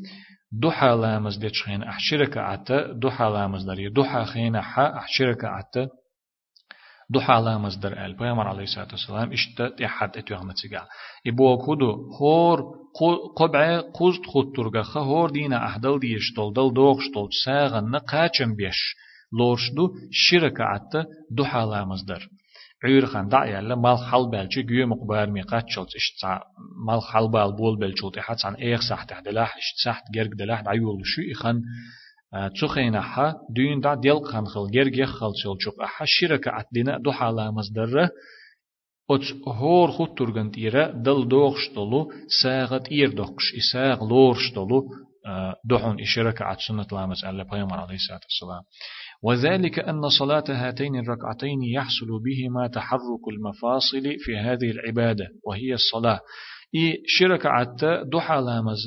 دو 0.62 0.70
حالامز 0.70 1.36
دي 1.36 1.48
تشخين 1.48 1.82
أحشرك 1.82 2.36
عتا 2.36 2.92
دو 2.92 3.10
حالامز 3.10 3.64
داري 3.64 3.88
دو 3.88 4.04
حاخين 4.04 4.60
حا 4.60 4.96
أحشرك 4.96 5.44
عتا 5.44 5.88
دو 7.12 7.20
حالا 7.20 7.58
مصدر 7.58 8.04
ال 8.04 8.14
پیغمبر 8.16 8.48
علیه 8.48 8.60
الصلاه 8.60 8.88
والسلام 8.90 9.30
اشت 9.30 9.62
تحد 9.78 10.18
اتو 10.18 10.34
احمد 10.34 10.56
سیگا 10.62 10.82
ایبو 11.22 11.56
کودو 11.56 11.90
هور 12.20 12.64
قبع 13.38 13.80
قوزد 13.80 14.26
خود 14.26 14.54
ترگخه 14.56 15.00
هور 15.00 15.30
دینا 15.30 15.56
احدل 15.56 15.98
دیش 15.98 16.32
دل 16.36 16.52
دل 16.52 16.74
دوغ 16.74 17.00
شتول 17.00 17.28
ساغن 17.44 17.84
نقاچم 17.90 18.54
بیش 18.54 18.94
لورشدو 19.32 19.94
شركة 20.12 20.64
عتا 20.64 21.04
دو 21.36 21.44
حالا 21.44 21.84
مصدر 21.84 22.28
عير 22.84 23.06
خان 23.06 23.28
دع 23.28 23.46
يلا 23.46 23.74
مال 23.74 23.98
حل 23.98 24.30
بالچي 24.30 24.62
گيو 24.62 24.86
مقبار 24.86 25.30
مي 25.30 25.42
قاتشلت 25.42 25.94
اشت 25.96 26.24
مال 26.86 27.00
حل 27.12 27.28
بال 27.28 27.52
بول 27.56 27.76
بالچوت 27.78 28.18
حتى 28.18 28.46
عن 28.46 28.54
ايغ 28.54 28.80
صح 28.80 29.04
تحدلاح 29.04 29.56
اشت 29.56 29.76
صح 29.84 30.00
گرگ 30.14 30.34
دلاح 30.38 30.60
دعيول 30.60 31.00
شو 31.04 31.22
اخن 31.30 31.62
تسخين 32.54 32.94
أحا 32.94 33.34
دين 33.50 33.80
دا 33.80 33.94
ديل 33.94 34.24
خان 34.24 34.46
خل 34.46 34.70
جرجي 34.70 35.06
خل 35.06 35.32
شلچوك 35.42 35.80
أحا 35.82 36.04
شركة 36.08 36.50
عدنا 36.50 36.98
دو 36.98 37.12
حالا 37.12 37.50
مصدر 37.50 38.08
أتس 39.10 39.34
هور 39.48 39.90
خود 39.90 40.08
ترغن 40.18 40.50
تيرا 40.50 40.90
دل 40.90 41.28
دوغشتلو 41.28 42.10
ساغت 42.42 42.88
إير 42.88 43.10
دوغش 43.12 43.54
إساغ 43.58 44.08
لورشتلو 44.08 44.88
دحون 45.64 46.00
إشركة 46.00 46.44
عد 46.44 46.56
سنة 46.68 46.86
لامس 46.92 47.24
على 47.24 47.44
بيامر 47.44 47.80
عليه 47.80 47.94
الصلاة 47.94 48.20
والسلام 48.24 48.62
وذلك 49.22 49.78
أن 49.78 50.08
صلاة 50.08 50.44
هاتين 50.48 50.96
الركعتين 50.96 51.62
يحصل 51.62 52.06
بهما 52.24 52.66
تحرك 52.66 53.28
المفاصل 53.32 54.02
في 54.18 54.36
هذه 54.36 54.70
العبادة 54.70 55.28
وهي 55.46 55.74
الصلاة. 55.74 56.20
إي 56.74 57.02
شركة 57.06 57.48
عد 57.48 58.08
دحا 58.12 58.40
لامز 58.40 58.78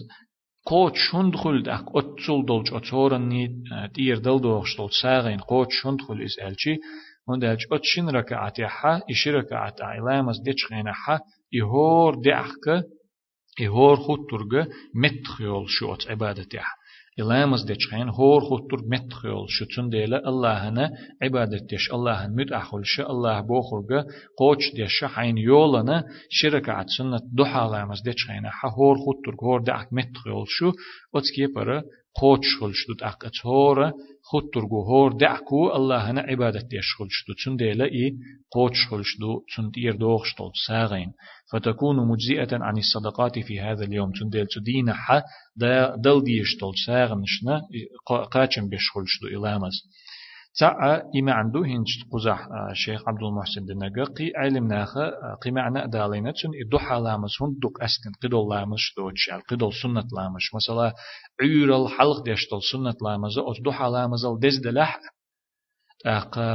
قوت 0.66 0.92
شندخل 0.96 1.62
دخ 1.62 1.82
أتسول 1.96 2.46
دولج 2.46 2.74
أتورني 2.74 3.64
تير 3.94 4.18
دل 4.18 4.40
دوغش 4.40 4.76
دول 4.76 4.90
ساغين 5.02 5.38
قوت 5.38 5.68
شندخل 5.70 6.22
إس 6.22 6.38
ألشي 6.38 6.76
وندالج 7.28 7.60
أتشن 7.72 8.08
ركعت 8.08 8.58
يحا 8.58 9.00
إش 9.10 9.28
ركعت 9.28 9.80
عيلامز 9.80 10.40
ديش 10.44 10.72
غينا 10.72 10.92
حا 10.92 11.20
إهور 11.60 12.14
دعك 12.14 12.84
إهور 13.62 13.96
خود 13.96 14.18
ترغ 14.30 14.64
متخيول 14.94 15.64
شو 15.68 15.94
أت 15.94 16.08
عبادت 16.08 16.54
يحا 16.54 16.76
إلامز 17.19 17.65
دچخين 17.71 18.09
هور 18.09 18.41
خطر 18.41 18.77
متخيل 18.91 19.45
شتون 19.47 19.89
ديلا 19.89 20.29
الله 20.29 20.69
هنا 20.69 20.91
عبادت 21.21 21.63
ديش 21.69 21.93
الله 21.93 22.25
هن 22.25 22.35
مد 22.35 22.51
أخل 22.53 22.81
ش 22.85 22.99
الله 22.99 23.41
بوخرجا 23.41 24.05
قوش 24.37 24.73
ديش 24.75 25.03
حين 25.03 25.37
يولنا 25.37 26.03
شركة 26.29 26.71
عد 26.71 26.85
سنة 26.97 27.19
دوحة 27.33 27.71
لامز 27.71 28.01
دچخين 28.01 28.47
ح 28.47 28.65
هور 28.65 28.95
خطر 28.97 29.35
هور 29.43 29.61
دوت 32.21 33.03
أك 33.03 33.25
أتهورا 33.25 33.93
خطر 34.23 34.65
هور 34.65 35.11
دعكو 35.13 35.75
الله 35.75 36.11
هنا 36.11 36.21
عبادت 36.21 36.65
ديش 36.65 36.95
خلش 36.97 37.25
دوت 37.27 37.37
سن 37.45 37.55
ديلا 37.55 37.85
إي 37.85 38.15
قوش 38.51 38.87
خلش 38.89 39.17
دو 39.19 39.41
سن 39.55 39.69
دير 39.69 39.95
دوخش 39.95 40.35
دوت 40.39 40.51
ساغين 40.67 41.11
فتكون 41.51 42.07
مجزئة 42.07 42.57
عن 42.63 42.77
الصدقات 42.77 43.39
في 43.39 43.59
هذا 43.59 43.83
اليوم. 43.83 44.11
تندل 44.11 44.47
تدين 44.47 44.93
ح 44.93 45.21
دل 46.03 46.23
ديش 46.23 46.57
تول 46.59 46.73
ساغنشنا 46.85 47.61
قاچم 48.31 48.69
بيشخلش 48.69 49.19
دو 49.21 49.27
إلامز 49.27 49.75
تاع 50.60 51.02
إما 51.16 51.32
عنده 51.32 51.60
هنج 51.60 51.86
قزح 52.12 52.48
الشيخ 52.70 53.08
عبد 53.08 53.22
المحسن 53.22 53.64
دنجا 53.64 54.04
قي 54.04 54.32
علم 54.36 54.66
ناخا 54.68 55.10
قي 55.44 55.50
معنى 55.50 55.88
دالينا 55.88 56.30
تن 56.30 56.50
إدوحا 56.66 57.00
لامس 57.00 57.42
هون 57.42 57.58
دوك 57.62 57.82
أستن 57.82 58.12
قدول 58.22 58.50
لامس 58.50 58.80
دوتش 58.96 59.30
قدول 59.50 59.72
سنة 59.82 60.04
لامس 60.16 60.54
مثلا 60.54 60.94
عير 61.42 61.82
الحلق 61.82 62.24
ديشتل 62.24 62.62
سنة 62.72 62.94
لامس 63.02 63.38
أو 63.38 63.52
دوحا 63.64 63.90
لامس 63.90 64.24
الدز 64.24 64.58
دلح 64.64 65.00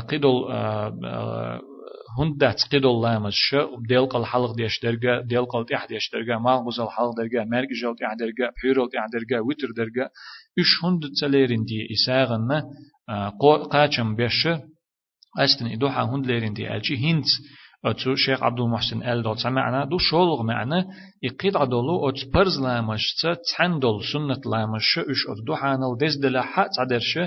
قدول 0.10 0.52
هندات 2.20 2.56
قدول 2.72 3.04
لامس 3.04 3.34
شا 3.34 3.70
ديلق 3.90 4.16
الحلق 4.16 4.56
ديش 4.56 4.80
درجة 4.84 5.22
ديلق 5.22 5.56
التح 5.56 5.86
ديش 5.86 6.10
درجة 6.14 6.40
مالغوز 6.40 6.80
الحلق 6.80 7.12
درجة 7.18 7.44
مرق 7.46 7.68
جلت 7.82 8.02
اح 8.02 8.14
درجة 8.14 8.52
بحيرل 8.56 8.90
اح 8.98 9.06
درجة 9.14 9.42
وتر 9.42 9.68
درجة 9.78 10.10
إش 10.60 10.84
هند 10.84 11.02
تسليرين 11.16 11.64
دي 11.64 11.88
إساغن 11.94 12.62
قاچم 13.72 14.16
بيش 14.16 14.48
أستن 15.40 15.68
إدوحا 15.68 16.04
هند 16.04 16.26
ليرين 16.28 16.54
دي 16.54 16.76
ألشي 16.76 16.98
هند 16.98 17.24
أتو 17.86 18.16
شيخ 18.16 18.44
عبد 18.44 18.60
المحسن 18.60 19.04
آل 19.04 19.24
دوت 19.24 19.38
سمعنا 19.40 19.86
دو 19.86 19.98
شولغ 19.98 20.44
معنا 20.44 20.86
يقيد 21.24 21.58
عدولو 21.58 22.10
أت 22.10 22.16
برز 22.34 22.60
لامش 22.60 23.16
تحن 23.50 23.80
دول 23.80 24.04
سنة 24.14 24.42
لامش 24.52 25.00
إش 25.00 25.22
أت 25.30 25.46
دو 25.48 25.56
حانل 25.56 25.98
دز 26.02 26.16
دلا 26.16 26.42
حق 26.42 26.68
تعدرش 26.76 27.20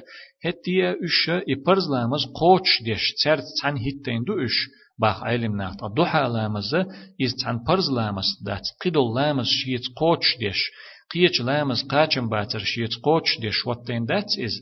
هتيا 0.44 0.90
إش 1.04 1.42
يبرز 1.49 1.90
لامش 1.90 2.26
قوش 2.26 2.82
ديش 2.85 3.12
تسر 3.12 3.38
تحن 3.62 3.76
هتين 3.76 4.25
دو 4.25 4.44
إش 4.44 4.56
باخ 5.00 5.23
علم 5.23 5.56
ناخت 5.56 5.78
دو 5.97 6.04
حالامز 6.04 6.75
إز 7.23 7.35
تحن 7.40 7.59
برز 7.68 7.90
لامس 7.90 8.42
دات 8.47 8.62
قيدول 8.85 9.16
لامس 9.16 9.47
شيت 9.47 9.82
قوش 9.97 10.37
ديش 10.38 10.70
قيش 11.14 11.40
لامس 11.40 11.82
قاچم 11.85 12.28
باتر 12.28 12.59
شيت 12.59 12.94
قوش 13.02 13.38
ديش 13.40 13.66
واتين 13.66 14.04
دات 14.04 14.38
إز 14.44 14.54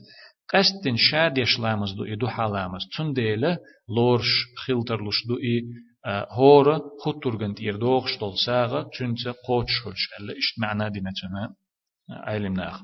قستن 0.52 0.96
شاديش 0.96 1.60
لامز 1.60 1.92
دو 1.92 2.04
إدو 2.04 2.28
حالامز 2.28 2.82
تنديله 2.96 3.58
لورش 3.96 4.28
خلترلش 4.66 5.26
دو 5.28 5.36
إي 5.36 5.62
هورا 6.30 6.80
خطرغنت 7.04 7.60
إردوغ 7.60 8.06
شتول 8.06 8.38
ساغا 8.46 8.86
تنسى 8.98 9.30
قوتشولش 9.48 10.08
ألا 10.20 10.32
إشت 10.38 10.58
معنا 10.58 10.88
دينا 10.88 11.10
علم 12.10 12.52
ناخ 12.52 12.82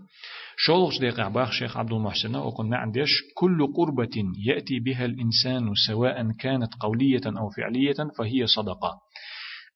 شولغش 0.56 0.98
ديق 0.98 1.20
عباخ 1.20 1.52
شيخ 1.52 1.76
عبد 1.76 1.92
المحسن 1.92 2.36
وقل 2.36 2.66
ما 2.68 2.76
عنديش 2.76 3.10
كل 3.36 3.72
قربة 3.76 4.24
يأتي 4.46 4.80
بها 4.80 5.04
الإنسان 5.04 5.74
سواء 5.86 6.32
كانت 6.32 6.74
قولية 6.80 7.20
أو 7.26 7.48
فعلية 7.50 7.96
فهي 8.18 8.46
صدقة 8.46 9.00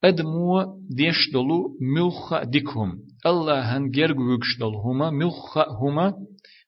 أدمو 0.05 0.79
ديش 0.91 1.31
دلو 1.33 1.77
ملخ 1.97 2.43
ديكهم 2.43 2.99
الله 3.27 3.77
هن 3.77 3.91
جرغوكش 3.91 4.59
دلهما 4.61 5.11
ملخ 5.11 5.59
هما 5.59 6.15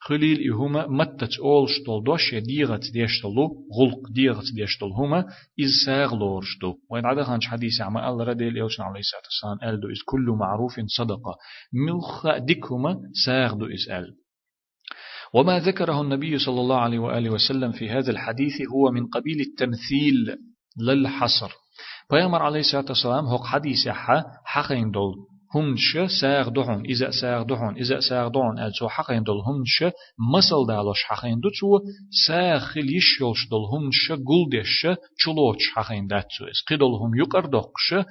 خليل 0.08 0.52
إهما 0.52 0.86
متت 0.86 1.38
أول 1.38 1.68
شتول 1.68 2.04
دوش 2.04 2.34
ديغت 2.34 2.90
ديشتلو 2.92 3.66
غلق 3.78 4.08
ديغت 4.14 4.44
ديشتل 4.54 4.86
هما 4.86 5.24
إز 5.60 5.70
ساغ 5.86 6.14
لورشتو 6.14 6.74
وين 6.90 7.06
عدا 7.06 7.24
خانش 7.24 7.46
حديث 7.46 7.80
عما 7.80 8.08
الله 8.08 8.24
رديل 8.24 8.62
إلشن 8.62 8.82
عليه 8.82 9.00
الصلاة 9.00 9.22
والسلام 9.24 9.70
أل 9.70 9.80
دو 9.80 9.88
إز 9.88 10.02
كل 10.06 10.36
معروف 10.40 10.80
صدقة. 10.98 11.36
ملخ 11.72 12.38
ديكهما 12.38 12.96
ساغ 13.26 13.54
دو 13.54 13.66
إز 13.66 13.90
أل. 13.90 14.14
وما 15.34 15.58
ذكره 15.58 16.00
النبي 16.00 16.38
صلى 16.38 16.60
الله 16.60 16.80
عليه 16.80 16.98
وآله 16.98 17.30
وسلم 17.30 17.72
في 17.72 17.90
هذا 17.90 18.10
الحديث 18.10 18.52
هو 18.74 18.90
من 18.90 19.06
قبيل 19.06 19.40
التمثيل 19.40 20.36
للحصر. 20.80 21.52
بيامر 22.10 22.42
عليه 22.42 22.60
الصلاة 22.60 22.84
والسلام 22.88 23.24
هو 23.24 23.38
حديث 23.38 23.88
حا 23.88 24.24
حقين 24.44 24.90
دول 24.90 25.35
همش 25.55 25.97
ساغ 26.21 26.49
دهون 26.49 26.85
إذا 26.85 27.11
ساغ 27.11 27.43
دهون 27.43 27.77
إذا 27.77 27.99
ساغ 27.99 28.27
دهون 28.31 28.59
ألسو 28.59 28.87
حقين 28.87 29.23
دل 29.23 29.41
همش 29.47 29.83
مسل 30.33 30.65
دالوش 30.67 31.03
حقين 31.09 31.39
دو 31.39 31.49
تو 31.59 31.79
ساغ 32.27 32.59
خليش 32.59 33.21
يلش 33.21 33.47
دل 33.51 33.65
همش 33.73 34.11
قلدش 34.11 34.85
چلوش 35.21 35.63
حقين 35.75 36.07
داتسو 36.07 36.45
إس 36.45 36.59
قدل 36.69 36.93
هم 37.01 37.11
يقر 37.15 37.45
دقش 37.45 38.05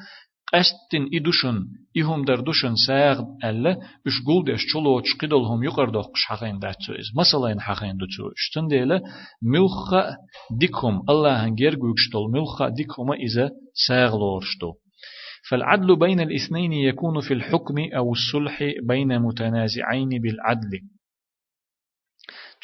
قستن 0.52 1.04
إدوشن 1.14 1.56
إهم 1.97 2.25
در 2.25 2.37
دوشن 2.37 2.75
ساغ 2.87 3.25
ألا 3.44 3.73
إش 4.06 4.16
قلدش 4.26 4.66
چلوش 4.73 5.14
قدل 5.20 5.44
هم 5.50 5.62
يقر 5.62 5.88
دقش 5.88 6.23
حقين 6.28 6.59
داتسو 6.59 6.92
إس 6.92 7.06
مسلين 7.16 7.61
حقين 7.61 7.97
دو 7.97 8.06
تو 8.16 8.30
اشتن 8.38 8.66
ديلا 8.68 9.00
ملخ 9.42 9.94
ديكهم 10.61 11.02
الله 11.09 11.44
هنجر 11.44 11.75
قوكشتل 11.75 12.25
ملخ 12.35 12.62
ديكهم 12.62 13.12
إذا 13.12 13.50
ساغ 13.87 14.16
لورشتو 14.16 14.73
فالعدل 15.49 15.99
بين 15.99 16.19
الاثنين 16.19 16.73
يكون 16.73 17.21
في 17.21 17.33
الحكم 17.33 17.75
أو 17.97 18.11
الصلح 18.11 18.63
بين 18.83 19.19
متنازعين 19.19 20.09
بالعدل. 20.09 20.79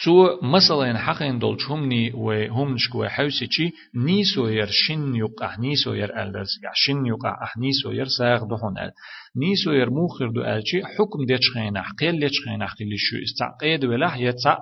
تو 0.03 0.39
مثلا 0.43 0.97
حقين 0.97 1.39
دول 1.39 1.61
شمني 1.61 2.13
وهم 2.13 2.73
نشكو 2.73 3.05
حوسي 3.05 3.71
نيسو 3.95 4.47
ير 4.47 4.67
شن 4.69 5.15
يقع 5.15 5.55
نيسو 5.59 5.93
ير 5.93 6.23
ألدز 6.23 6.47
شن 6.73 7.05
يقع 7.05 7.37
نيسو 7.57 7.91
ير 7.91 8.05
ساغ 8.05 8.45
دهون 8.45 8.77
أل 8.77 8.91
نيسو 9.35 9.71
ير 9.71 9.89
موخر 9.89 10.31
دو 10.31 10.41
ألشي 10.41 10.83
حكم 10.83 11.25
ديش 11.27 11.51
خينح 11.53 11.91
قيل 11.99 12.15
ليش 12.19 12.31
خينح 12.45 12.73
قيل 12.73 12.89
شو 12.97 13.15
استعقيد 13.23 13.85
ولا 13.85 14.15
يتع 14.15 14.57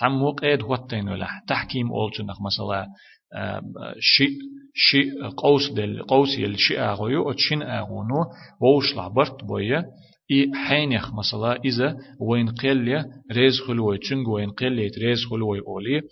تعمو 0.00 0.32
قيد 0.32 0.62
هوتين 0.62 1.08
ولا 1.08 1.28
تحكيم 1.48 1.92
أولتنخ 1.92 2.36
مثلا 2.42 2.86
شي 4.00 4.28
شي 4.74 5.10
قوس 5.36 5.70
دل 5.72 6.02
قوس 6.02 6.38
يل 6.38 6.58
شي 6.58 6.80
أغويو 6.80 7.30
أتشين 7.30 7.62
أغونو 7.62 8.24
ووش 8.60 8.96
لعبرت 8.96 9.44
بويا 9.44 9.84
إي 10.30 10.50
حينيخ 10.54 11.14
مثلا 11.14 11.60
إذا 11.64 11.96
وين 12.20 12.48
قليا 12.48 13.04
ريز 13.32 13.60
خلوي 13.60 13.98
تشنج 13.98 14.28
وين 14.28 14.50
قليت 14.50 14.98
ريز 14.98 15.24
خلوي 15.24 15.60
أولي 15.60 16.02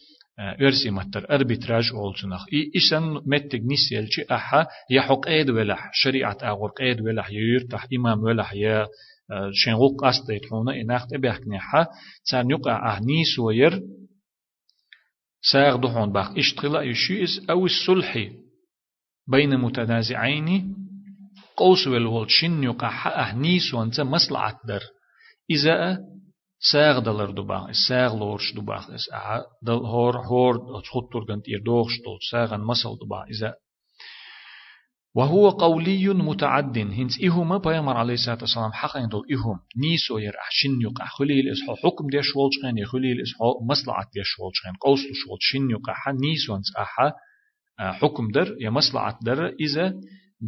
ارسي 0.40 0.90
متر 0.90 1.26
اربيتراج 1.30 1.84
اولتنخ 1.94 2.44
اي 2.52 2.70
اشن 2.76 3.20
متك 3.26 3.60
نسيلشي 3.72 4.22
احا 4.30 4.66
يحق 4.90 5.28
ايد 5.28 5.50
ولح. 5.50 5.90
شريعة 5.92 6.36
آغور 6.42 6.72
ايد 6.80 7.00
ولح. 7.00 7.30
يرتح 7.30 7.86
امام 7.94 8.22
ولح. 8.22 8.54
يا 8.54 8.86
شنغوق 9.52 10.04
قصد 10.04 10.40
حونا 10.50 10.80
اناخت 10.80 11.12
ابيحكنيحا 11.12 11.86
تسان 12.24 12.50
يقع 12.50 12.96
اهنيس 12.96 13.38
وير 13.38 13.82
ساغ 15.42 15.76
دحون 15.76 16.12
باخ 16.12 16.30
اشتغلا 16.38 16.82
يشيز 16.82 17.46
أو 17.50 17.66
الصلح 17.66 18.28
بين 19.28 19.56
متنازعين. 19.56 20.76
قوس 21.56 21.86
والول 21.86 22.30
شن 22.30 22.62
يقع 22.62 23.08
اهنيس 23.22 23.74
وانت 23.74 24.00
مصلعة 24.00 24.60
در. 24.68 24.82
إذا 25.50 25.98
ساغ 26.72 26.98
دلر 26.98 27.30
دبا 27.30 27.72
ساغ 27.88 28.16
لورش 28.16 28.54
اس 28.68 29.08
دل 29.62 29.72
هور 29.72 30.16
هور 30.16 30.80
تخطر 30.80 31.24
كنت 31.28 31.48
يردوغش 31.48 31.92
دول 32.04 32.18
ساغن 32.30 32.60
مسل 32.60 32.96
دبا 33.02 33.24
إذا 33.24 33.54
وهو 35.14 35.50
قولي 35.50 36.08
متعد. 36.08 36.78
هنس 36.78 37.24
إهما 37.24 37.58
بيامر 37.58 37.96
عليه 37.96 38.14
الصلاة 38.14 38.38
والسلام 38.40 38.72
حقا 38.72 39.04
دول 39.04 39.26
إهم 39.32 39.58
نيسو 39.76 40.18
ير 40.18 40.34
أحشن 40.38 40.80
يقع. 40.80 41.06
خليل 41.06 41.44
إسحو 41.52 41.74
حكم 41.74 42.06
دي 42.12 42.22
شوالشغين 42.22 42.78
يخليل 42.78 43.22
إسحو 43.22 43.66
مصلعة 43.70 44.04
دي 44.14 44.20
شوالشغين 44.24 44.74
قوس 44.80 45.00
شوال 45.00 45.38
شن 45.40 45.70
يقع. 45.70 45.94
نيسو 46.12 46.56
انس 46.56 46.76
أحا. 46.78 47.12
حكم 47.80 48.30
در. 48.30 48.56
يا 48.60 48.70
مصلعة 48.70 49.18
در. 49.22 49.46
إذا 49.60 49.94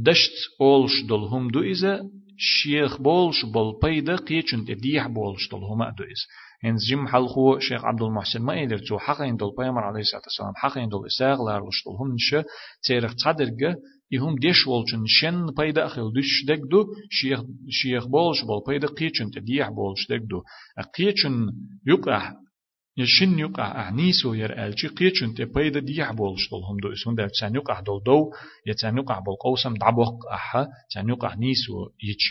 دشت 0.07 0.33
أولش 0.61 1.03
دول 1.09 1.21
هم 1.21 1.49
دو. 1.49 1.61
إذا 1.63 2.01
شيخ 2.41 3.01
بولش 3.01 3.45
بول 3.45 3.79
بيدا 3.83 4.17
قيچن 4.17 4.65
ديح 4.65 5.07
بولش 5.07 5.49
دول 5.51 5.65
هما 5.65 5.91
دو 5.99 6.05
إز 6.05 6.27
هنز 6.65 6.81
جم 6.91 7.07
حلخو 7.07 7.59
شيخ 7.59 7.85
عبد 7.85 8.03
المحسن 8.03 8.43
ما 8.43 8.63
إدر 8.63 8.79
تو 8.79 8.99
حقا 8.99 9.31
دول 9.31 9.55
بيامر 9.59 9.81
عليه 9.85 10.01
الصلاة 10.01 10.23
والسلام 10.23 10.53
حقا 10.57 10.85
دول 10.85 11.07
إساغ 11.07 11.39
لارلش 11.47 11.85
دول 11.85 11.97
هم 12.01 12.15
نشا 12.15 12.45
تيرخ 12.83 13.15
تصدرق 13.15 13.77
يهم 14.11 14.35
ديش 14.35 14.67
ولچن 14.67 15.05
شن 15.07 15.47
پیدا 15.59 15.89
خل 15.89 16.13
دش 16.17 16.45
دك 16.49 16.61
دو 16.71 16.87
شيخ 17.11 17.41
شيخ 17.71 18.07
بولش 18.07 18.43
بول 18.43 18.61
پیدا 18.69 18.89
قيچن 18.89 19.31
تديح 19.31 19.69
بولش 19.69 20.07
دو 20.11 20.43
قيچن 20.97 21.35
يقع 21.87 22.33
يشن 22.97 23.39
يقع 23.39 23.67
أعنيسو 23.83 24.35
ير 24.35 24.67
ألشي 24.67 24.89
قيچن 24.89 25.35
تي 25.37 25.47
پیدا 25.47 25.81
ديح 25.81 26.13
بولش 26.13 26.51
دول 26.51 26.63
هم 26.65 26.77
دو 26.83 26.93
اسون 26.93 27.15
دل 27.15 27.31
تسان 27.31 27.55
يقع 27.55 27.81
دول 27.81 28.03
دو 28.03 28.33
يتسان 28.67 28.99
يقع 28.99 29.19
بول 29.19 29.37
قوسم 29.37 29.75
دعبوق 29.75 30.27
أحا 30.33 30.67
تسان 30.91 31.09
يقع 31.09 31.35
نيسو 31.35 31.89
يج 32.03 32.23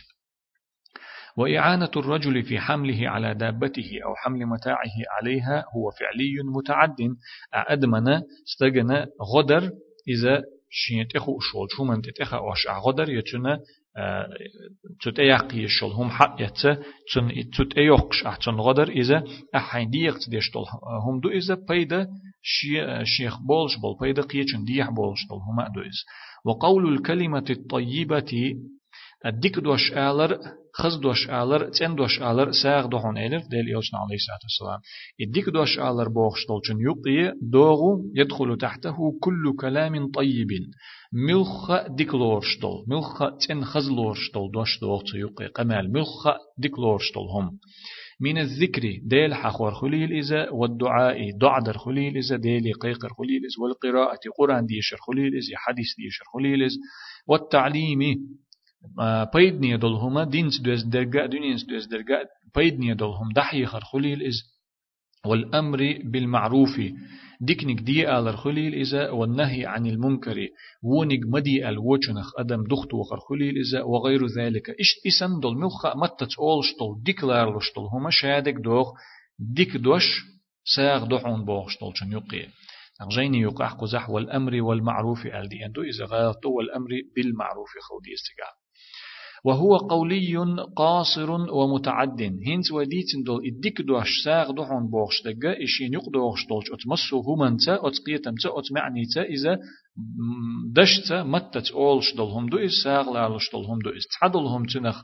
وإعانة 1.37 1.91
الرجل 1.97 2.43
في 2.43 2.59
حمله 2.59 3.09
على 3.09 3.33
دابته 3.33 3.89
أو 4.05 4.15
حمل 4.15 4.45
متاعه 4.45 4.95
عليها 5.19 5.65
هو 5.75 5.91
فعلي 5.99 6.33
متعد 6.55 6.95
أدمن 7.53 8.07
استجن 8.47 9.05
غدر 9.35 9.71
إذا 10.07 10.43
شين 10.69 11.07
تخو 11.07 11.39
شول 11.39 11.67
شو 11.71 11.83
من 11.83 12.01
تتخا 12.01 12.37
واش 12.37 12.67
عقدر 12.67 13.09
يتنا 13.09 13.59
تت 15.01 15.19
ايقي 15.19 15.67
شول 15.67 15.91
هم 15.91 16.09
حق 16.09 16.35
يت 16.41 16.61
تن 17.13 17.49
تت 17.57 17.77
ايقش 17.77 18.23
احتن 18.25 18.51
غدر 18.51 18.89
اذا 18.89 19.23
احين 19.55 19.89
ديقت 19.89 20.29
ديشتول 20.29 20.65
هم 21.05 21.19
دو 21.19 21.29
اذا 21.29 21.57
بيدا 21.69 22.07
شي 22.41 23.05
شيخ 23.05 23.37
بولش 23.41 23.75
بول 23.75 23.97
بيدا 24.01 24.21
قيچن 24.21 24.63
ديح 24.63 24.89
بولش 24.89 25.19
دول 25.29 25.39
هم 25.39 25.73
دو 25.73 25.81
از 25.81 26.05
وقول 26.45 26.93
الكلمة 26.93 27.45
الطيبة 27.49 28.55
الديك 29.25 29.59
دوش 29.59 29.91
آلر 29.91 30.39
خز 30.73 30.99
دوش 30.99 31.29
آلر 31.29 31.69
تن 31.69 31.95
دوش 31.95 32.21
آلر 32.21 32.51
ساغ 32.51 32.85
دوهون 32.87 33.17
إلر 33.17 33.41
ديل 33.51 33.67
يوسنا 33.69 33.99
عليه 33.99 34.15
الصلاة 34.15 34.43
والسلام 34.43 34.79
الديك 35.21 35.49
دوش 35.49 35.79
آلر 35.79 36.09
بوخش 36.09 36.45
دولچن 36.49 36.77
يقي 36.79 37.33
دوغو 37.41 38.11
يدخل 38.15 38.57
تحته 38.57 38.97
كل 39.21 39.55
كلام 39.59 40.11
طيب 40.11 40.47
ملخ 41.13 41.71
ديك 41.87 42.13
لورش 42.15 42.59
دول 42.61 42.85
ملخ 42.87 43.23
تن 43.47 43.63
خز 43.63 43.89
لورش 43.89 44.31
دول 44.33 44.51
دوش 44.51 44.79
دوغ 44.81 45.01
يقي 45.15 45.47
قمال 45.47 45.93
ملخ 45.93 46.27
ديك 46.57 46.79
لورش 46.79 47.13
دول 47.15 47.27
هم 47.35 47.59
من 48.21 48.37
الذكر 48.37 48.99
ديل 49.03 49.33
حخور 49.33 49.73
خليل 49.73 50.11
إذا 50.11 50.49
والدعاء 50.49 51.31
دعدر 51.41 51.77
خليل 51.77 52.17
إذا 52.17 52.35
ديل 52.35 52.73
قيقر 52.73 53.09
خليل 53.17 53.41
إذا 53.45 53.63
والقراءة 53.63 54.19
قرآن 54.37 54.65
ديشر 54.65 54.97
خليل 54.97 55.35
إذا 55.35 55.55
حديث 55.55 55.87
ديشر 55.97 56.25
خليل 56.33 56.63
إذا 56.63 56.77
والتعليم 57.27 57.99
بيدني 59.33 59.77
دولهما 59.77 60.23
دينس 60.23 60.61
دوز 60.61 60.83
درجة 60.83 61.25
دينس 61.25 61.63
دوز 61.63 61.85
درجة 61.85 62.29
بيدني 62.55 62.93
دولهم 62.93 63.31
دحي 63.35 63.65
خليل 63.65 64.23
إز 64.23 64.43
والأمر 65.25 65.99
بالمعروف 66.03 66.81
ديكنك 67.41 67.81
دي 67.81 68.17
آل 68.17 68.37
خليل 68.37 68.73
إذا 68.73 69.09
والنهي 69.09 69.65
عن 69.65 69.85
المنكر 69.85 70.47
ونك 70.83 71.19
مدي 71.25 71.69
الوچنخ 71.69 72.39
أدم 72.39 72.63
دخت 72.63 72.93
وخر 72.93 73.19
خليل 73.19 73.55
إذا 73.57 73.83
وغير 73.83 74.27
ذلك. 74.27 74.69
إش 74.69 74.99
إسن 75.07 75.39
دول 75.39 75.57
ملخا 75.57 75.93
متت 75.97 76.39
أولشتول 76.39 77.03
ديكلار 77.03 77.57
لشتول 77.57 77.83
هما 77.93 78.09
شادك 78.09 78.53
دوخ 78.53 78.93
ديك 79.39 79.77
دوش 79.77 80.03
ساغ 80.75 81.05
دوحون 81.05 81.45
بوغشتول 81.45 81.91
شن 81.95 82.11
يقي. 82.11 82.47
غجيني 83.03 83.41
يقع 83.41 83.67
قزح 83.67 84.09
والأمر 84.09 84.61
والمعروف 84.61 85.25
ألدي 85.25 85.65
أندو 85.65 85.81
إذا 85.81 86.05
غاطو 86.05 86.49
والأمر 86.49 86.89
بالمعروف 87.15 87.69
خودي 87.89 88.13
استقال 88.13 88.53
وهو 89.45 89.77
قولي 89.77 90.37
قاصر 90.75 91.31
ومتعد. 91.31 92.21
هنز 92.21 92.71
وديتن 92.71 93.23
دول 93.25 93.41
إديك 93.47 93.81
دوش 93.81 94.09
ساغ 94.25 94.51
دوحون 94.51 94.87
بوغش 94.87 95.21
دقا 95.25 95.63
إشين 95.63 95.93
يق 95.93 96.09
دوغش 96.13 96.47
دولش 96.49 96.71
أتمسو 96.71 97.21
همنتا 97.21 97.87
أتقيتمتا 97.87 98.49
أتمعنيتا 98.59 99.21
إذا 99.21 99.57
دشتا 100.75 101.23
متت 101.23 101.71
أولش 101.71 102.15
دولهم 102.15 102.49
دو 102.49 102.57
إز 102.57 102.71
ساغ 102.83 103.13
لالش 103.13 103.51
دولهم 103.51 103.79
دو 103.79 103.89
إز. 103.89 104.05
تعدلهم 104.21 104.65
تنخ 104.65 105.03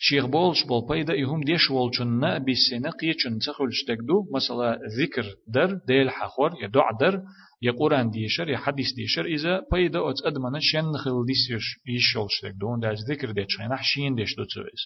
شيخ 0.00 0.26
بولش 0.26 0.64
بول 0.64 0.86
بيدا 0.88 1.14
يهم 1.14 1.40
ديش 1.40 1.70
ولچن 1.70 2.06
نا 2.20 2.38
بسنة 2.38 2.90
قيچن 2.90 3.38
تخلش 3.38 3.84
دقدو 3.88 4.26
مثلا 4.34 4.78
ذكر 5.00 5.24
در 5.48 5.80
ديل 5.86 6.10
حخور 6.10 6.50
يدع 6.62 6.90
در 7.00 7.22
يا 7.62 7.72
قرآن 7.72 8.10
ديشر 8.10 8.48
يا 8.48 8.56
حديث 8.56 8.92
ديشر 8.92 9.24
إذا 9.24 9.62
بيدا 9.72 10.10
أت 10.10 10.14
أدمنا 10.24 10.58
شن 10.60 10.92
خل 10.92 11.26
ديسيش 11.26 11.64
يشولش 11.88 12.44
دقدو 12.44 12.76
داج 12.82 12.96
ذكر 13.10 13.30
ديش 13.30 13.56
خينا 13.58 13.76
حشين 13.76 14.14
ديش 14.14 14.36
دو 14.36 14.44
تسويس 14.44 14.82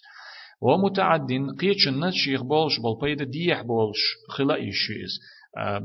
ومتعدين 0.63 1.51
قيچن 1.61 2.11
شيخ 2.11 2.43
بولش 2.43 2.79
بول 2.79 2.99
بيدا 3.03 3.25
ديح 3.25 3.63
بولش 3.63 4.01
خلا 4.29 4.57
يشيز 4.57 5.21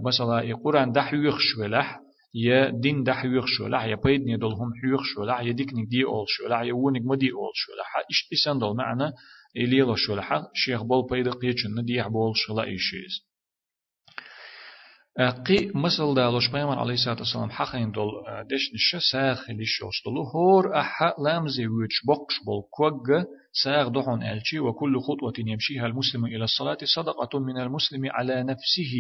مثلا 0.06 0.42
يا 0.42 0.56
قرآن 0.56 0.92
دحيوخش 0.92 1.58
ولح 1.60 2.00
يا 2.46 2.70
دين 2.70 3.04
ده 3.04 3.14
حيوخ 3.14 3.46
شو 3.48 3.68
لا 3.68 3.84
يا 3.84 3.96
بيد 3.96 4.22
ني 4.22 4.38
دول 4.38 4.54
هم 4.54 4.74
حيوخ 4.82 5.02
شو 5.04 5.24
لا 5.24 5.42
يا 5.42 5.52
ديك 5.52 5.74
نك 5.74 5.88
دي 5.88 6.04
أول 6.06 6.26
شو 6.28 6.48
لا 6.48 6.62
يا 6.62 6.74
ونك 6.74 7.02
مدي 7.06 7.32
أول 7.32 7.52
شو 7.54 7.72
لا 7.72 7.84
إيش 8.10 8.28
تسان 8.32 8.60
دول 8.60 8.76
معنا 8.78 9.14
إلي 9.58 9.98
شو 9.98 10.16
لا 10.16 10.48
شيخ 10.54 10.84
بول 10.84 11.08
بيد 11.12 11.28
قيچن 11.30 11.72
ندي 11.80 12.04
بول 12.04 12.32
شو 12.36 12.56
لا 12.56 12.64
إيشيز. 12.64 13.27
قي 15.18 15.72
مسل 15.76 16.14
دالوش 16.16 16.48
بيمان 16.52 16.78
عليه 16.78 16.94
الصلاة 16.94 17.18
والسلام 17.20 17.50
حقين 17.50 17.92
دول 17.92 18.12
دش 18.52 18.74
نشا 18.74 19.00
ساخ 19.12 19.50
اللي 19.50 19.66
شوستلو 19.66 20.24
هور 20.24 20.80
أحا 20.80 21.14
لامزي 21.24 21.68
ويتش 21.68 22.06
بقش 22.08 22.36
بول 22.46 22.64
كوغ 22.72 23.24
ساغ 23.64 23.88
دحون 23.88 24.24
ألشي 24.24 24.60
وكل 24.60 25.00
خطوة 25.00 25.34
يمشيها 25.38 25.86
المسلم 25.86 26.26
إلى 26.26 26.44
الصلاة 26.44 26.78
صدقة 26.96 27.40
من 27.40 27.58
المسلم 27.58 28.02
على 28.12 28.44
نفسه. 28.44 28.94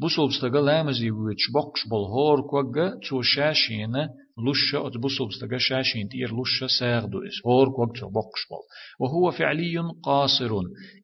بوسول 0.00 0.28
بستغا 0.28 0.60
لامزي 0.60 1.10
ويتش 1.10 1.50
بقش 1.54 1.88
بول 1.90 2.04
هور 2.04 2.40
كوغ 2.40 2.88
تو 3.08 3.22
شاشين 3.22 3.92
لشة 4.38 4.86
أت 4.86 4.96
بوسول 4.96 5.28
بستغا 5.28 5.58
شاشين 5.58 6.08
تير 6.08 6.28
لشة 6.40 6.66
ساغ 6.80 7.06
دو 7.06 7.18
إس. 7.18 7.46
هور 7.46 7.68
كوغ 7.68 7.86
تو 7.86 8.10
بقش 8.10 8.42
بول. 8.50 8.64
وهو 9.00 9.30
فعلي 9.30 9.78
قاصر. 10.02 10.50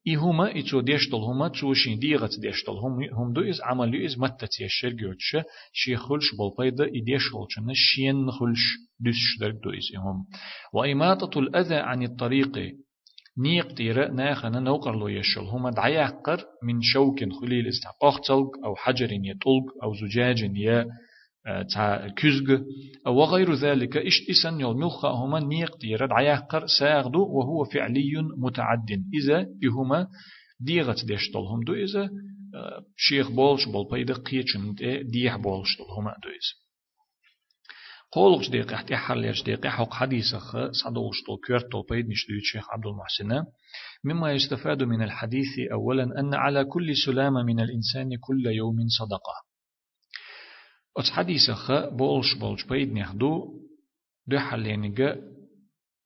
إهما 0.09 0.59
إتو 0.59 0.81
ديشتل 0.81 1.17
هما 1.17 1.49
توشين 1.49 1.99
ديغت 1.99 2.31
ديشتل 2.41 2.73
هم 2.73 3.03
هم 3.19 3.33
دو 3.33 3.41
إز 3.41 3.61
عمل 3.61 4.05
إز 4.05 4.19
متت 4.19 4.61
يشر 4.61 4.89
جوتش 4.89 5.37
شي 5.73 5.97
خلش 5.97 6.35
بول 6.39 6.51
بيدا 6.59 6.85
إديشل 6.85 7.47
چنه 7.51 7.73
شين 7.75 8.31
خلش 8.31 8.65
دش 9.01 9.39
درك 9.41 9.55
دو 9.65 9.71
إز 9.71 9.89
إهم 9.97 10.25
وإماتة 10.75 11.39
الأذى 11.39 11.75
عن 11.75 12.03
الطريق 12.03 12.59
نيق 13.39 13.75
تيرا 13.75 14.09
ناخنا 14.09 14.61
نوقر 14.61 14.97
لو 14.97 15.09
يشل 15.09 15.41
هما 15.41 15.71
دعيقر 15.71 16.45
من 16.63 16.83
شوك 16.83 17.19
خليل 17.41 17.69
إستحقاق 17.69 18.31
أو 18.65 18.77
حجر 18.77 19.09
يطلق 19.13 19.67
أو 19.83 19.95
زجاج 19.95 20.39
ي 20.43 20.85
تاع 21.45 22.09
كزغ 22.09 22.63
وغير 23.07 23.55
ذلك 23.55 23.97
إش 23.97 24.31
إسن 24.31 24.61
يول 24.61 24.77
ملخا 24.77 25.09
هما 25.09 25.41
نيق 25.41 25.77
تيرا 25.77 26.07
دعيقر 26.07 26.67
ساغدو 26.67 27.23
وهو 27.23 27.65
فعلي 27.65 28.13
متعد 28.37 29.05
إذا 29.15 29.47
إهما 29.65 30.07
ديغت 30.61 31.05
ديشتول 31.05 31.47
هم 31.47 31.65
دو 31.65 31.75
إذا 31.75 32.11
شيخ 32.97 33.31
بولش 33.31 33.65
بول 33.65 33.89
بيدا 33.91 34.15
قيتشن 34.15 34.75
ديح 35.03 35.37
بولش 35.37 35.69
هما 35.99 36.11
دو 36.23 36.29
إذا. 36.29 36.63
قولغش 38.13 38.49
دقيقة 38.49 38.75
احتي 38.75 38.97
حرليش 38.97 39.43
دقيقة 39.43 39.69
حق 39.69 39.95
حديثة 39.95 40.39
صدوش 40.73 41.23
طول 41.27 41.39
كيرت 41.47 41.73
طول 41.73 41.85
بيد 41.91 42.09
نشتوي 42.09 42.37
الشيخ 42.37 42.71
عبد 42.71 42.87
المحسن 42.87 43.45
مما 44.05 44.33
يستفاد 44.33 44.83
من 44.83 45.03
الحديث 45.03 45.59
أولا 45.73 46.03
أن 46.21 46.35
على 46.35 46.65
كل 46.65 46.97
سلامة 47.07 47.43
من 47.43 47.61
الإنسان 47.61 48.17
كل 48.21 48.47
يوم 48.47 48.77
صدقة. 48.99 49.52
أتس 50.99 51.11
حديثة 51.11 51.89
بولش 51.89 52.35
بولش 52.41 52.65
بيد 52.65 52.93
نحدو 52.93 53.63
دو 54.27 54.39
حلينيغا 54.39 55.17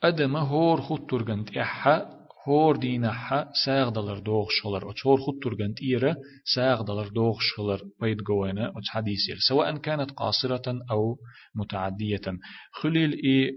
أدم 0.02 0.36
هور 0.36 0.80
خود 0.80 1.06
ترغنت 1.06 1.56
إحا 1.56 2.16
هور 2.48 2.76
دينها 2.76 3.50
ساغ 3.64 3.88
دلر 3.88 4.18
دوغ 4.18 4.46
شغلر 4.50 4.90
أتشور 4.90 5.20
خود 5.20 5.34
ترغن 5.42 5.74
تيرة 5.74 6.16
ساغ 6.54 6.82
دلر 6.82 7.08
دوغ 7.08 7.36
شغلر 7.40 7.80
بيت 8.00 8.18
جوانا 8.18 8.68
أتش 8.68 8.88
حديثير 8.88 9.36
سواء 9.48 9.76
كانت 9.76 10.10
قاصرة 10.10 10.78
أو 10.90 11.16
متعدية 11.54 12.20
خليل 12.72 13.12
إي 13.12 13.50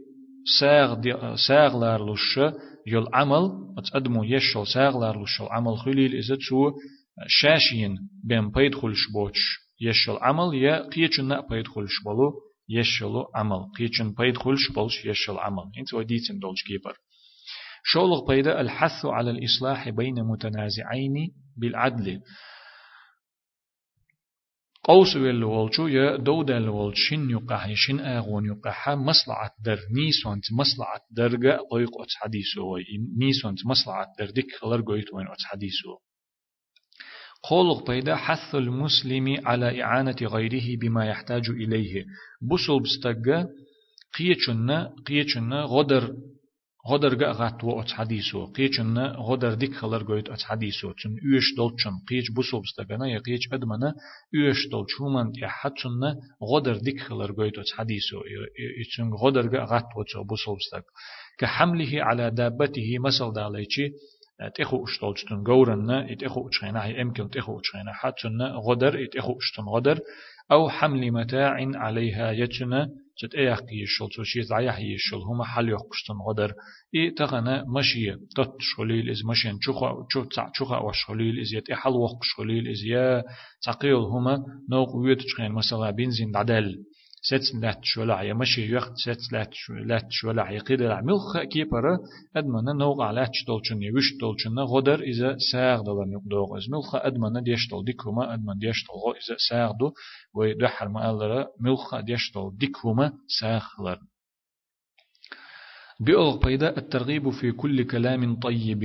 ساغ 0.60 0.94
دي 0.94 1.14
ساغ 1.48 1.80
لارلوش 1.80 2.40
يل 2.88 3.06
عمل 3.14 3.52
أتقدمو 3.78 4.24
يشل 4.24 4.68
ساغ 4.68 5.00
لارلوش 5.00 5.42
العمل 5.42 5.78
خليل 5.78 6.16
إذا 6.16 6.36
تسو 6.36 6.72
شاشين 7.28 7.98
بين 8.24 8.52
بيت 8.52 8.76
خلش 8.76 9.12
بوش 9.14 9.69
يشل 9.82 10.18
عمل 10.22 10.54
يا 10.54 10.90
قيتشن 10.90 11.42
بيت 11.42 11.68
خلش 11.68 12.04
بلو 12.06 12.34
يشلو 12.70 13.32
عمل. 13.36 13.72
قيتشن 13.78 14.14
بيت 14.14 14.38
خلش 14.38 14.72
بلش 14.76 15.06
يشل 15.06 15.38
عمل. 15.38 15.72
انت 15.78 15.94
وديتن 15.94 16.40
دولش 16.40 16.64
كيبر 16.64 16.98
شولغ 17.84 18.28
بيدا 18.28 18.62
الحث 18.62 19.06
على 19.06 19.32
الإصلاح 19.32 19.90
بين 19.90 20.24
متنازعين 20.24 21.32
بالعدل. 21.58 22.22
قوس 24.84 25.16
والولشو 25.16 25.88
يا 25.88 26.16
دودا 26.16 26.58
الولشين 26.58 27.30
يقح 27.30 27.74
شن 27.74 28.00
آغون 28.00 28.46
يقح 28.46 28.90
مصلعة 28.90 29.52
در 29.66 29.80
نيسوانت 29.92 30.44
مصلعة 30.52 31.02
درجة 31.12 31.60
قيق 31.72 32.02
أتس 32.02 32.16
حديثو 32.16 32.78
نيسوانت 33.18 33.66
مصلعة 33.66 34.08
در 34.20 34.26
ديك 34.26 34.56
خلر 34.56 34.82
قيت 34.82 35.14
وين 35.14 35.28
أتس 35.28 35.46
خلق 37.44 37.88
بيدا 37.92 38.16
حث 38.16 38.56
المسلم 38.56 39.48
على 39.48 39.84
إعانة 39.84 40.16
غيره 40.22 40.80
بما 40.82 41.06
يحتاج 41.06 41.50
إليه. 41.50 42.06
بسل 42.42 42.80
بستقى 42.80 43.48
قيتشنا 44.18 44.94
قيتشنا 45.06 45.64
غدر 45.64 46.16
غدر 46.88 47.14
جا 47.14 47.32
غات 47.32 47.64
و 47.64 47.82
ات 47.82 47.92
حديثو 47.92 48.46
قيچن 48.46 48.98
غدر 48.98 49.54
ديك 49.54 49.74
خلر 49.74 50.04
گويت 50.04 50.30
ات 50.30 50.42
حديثو 50.42 50.92
تن 50.92 51.12
يوش 51.34 51.48
دولچن 51.58 51.96
قيچ 52.10 52.32
بوسوبس 52.36 52.72
دغنا 52.78 53.08
يا 53.08 53.20
قيچ 53.20 53.54
أدمنا 53.54 53.94
يوش 54.34 54.68
دولچومن 54.74 55.28
يا 55.42 55.48
حتن 55.48 56.02
غدر 56.52 56.78
ديك 56.78 57.00
خلر 57.00 57.32
گويت 57.32 57.58
ات 57.58 57.70
حديثو 57.78 58.20
يچن 58.82 59.10
غدر 59.22 59.46
جا 59.54 59.66
غات 59.72 59.90
و 59.98 60.04
چو 60.04 60.24
بوسوبس 60.24 60.66
دغ 60.74 60.86
كحمله 61.40 62.04
على 62.08 62.32
دابته 62.32 62.90
مثل 63.06 63.34
داليچي 63.36 63.86
تخو 64.48 64.78
اشتولچتن 64.88 65.44
گورن 65.44 65.90
اتخو 65.90 66.48
اچخينا 66.48 66.86
هي 66.86 67.02
امكن 67.02 67.30
تخو 67.30 67.60
اچخينا 67.60 67.94
حتن 67.94 68.42
غدر 68.42 69.04
اتخو 69.04 69.38
اشتن 69.38 69.64
غدر 69.64 70.00
أو 70.52 70.70
حمل 70.70 71.12
متاع 71.12 71.54
عليها 71.76 72.32
يچنا 72.32 72.90
جت 73.24 73.36
ايح 73.36 73.60
قيشل 73.60 74.12
شو 74.12 74.24
شيء 74.24 74.42
زايح 74.42 74.80
يشل 74.80 75.22
هما 75.30 75.44
حل 75.44 75.70
يقشتن 75.70 76.14
غدر. 76.28 76.54
إي 76.96 77.12
تغنى 77.12 77.64
مشي 77.68 78.12
تت 78.36 78.56
شليل 78.60 79.10
إز 79.10 79.26
مشين 79.26 79.60
چوخا 79.60 80.08
چو 80.12 80.24
تع 80.24 80.50
چوخا 80.58 80.78
وشليل 80.78 81.40
إز 81.40 81.54
يت 81.54 81.72
حل 81.72 81.92
وق 81.92 82.20
شليل 82.24 82.68
إز 82.68 82.84
يا 82.84 83.24
تقيل 83.62 83.96
هما 84.14 84.44
نوق 84.70 84.96
ويت 84.96 85.22
چخين 85.22 85.52
مثلا 85.52 85.92
بنزين 85.92 86.32
دعدل 86.32 86.84
ست 87.22 87.56
لات 87.56 87.80
شولع 87.84 88.24
يا 88.24 88.34
مشي 88.34 88.76
يخت 88.76 88.94
ست 88.96 89.34
لات 89.34 89.54
لات 89.70 90.06
شولع 90.10 90.52
يقيد 90.52 90.82
العمل 90.82 91.14
كي 91.52 91.64
برا 91.64 91.98
ادمنا 92.36 92.74
نوق 92.74 93.02
على 93.02 93.26
تشتولچن 93.26 93.82
يوش 93.82 94.08
تولچن 94.22 94.60
غدر 94.60 95.00
اذا 95.00 95.36
ساغ 95.52 95.82
دلر 95.82 96.06
نقدوغ 96.06 96.58
از 96.58 96.70
ملخ 96.70 96.96
ادمنا 96.96 97.42
ديشتول 97.42 97.86
ديكوما 97.86 98.34
ادمن 98.34 98.58
ديشتول 98.58 98.96
غو 98.96 99.12
اذا 99.12 99.36
ساغ 99.50 99.72
دو 99.80 99.92
ويدحر 100.36 100.88
ما 100.88 101.10
ألرا 101.10 101.48
ملخ 101.60 102.00
ديشتول 102.00 102.58
ديكوما 102.58 103.14
ساخلر 103.40 104.00
بيولغ 106.00 106.38
بيدا 106.46 106.78
الترغيب 106.78 107.30
في 107.30 107.52
كل 107.52 107.84
كلام 107.84 108.40
طيب 108.40 108.84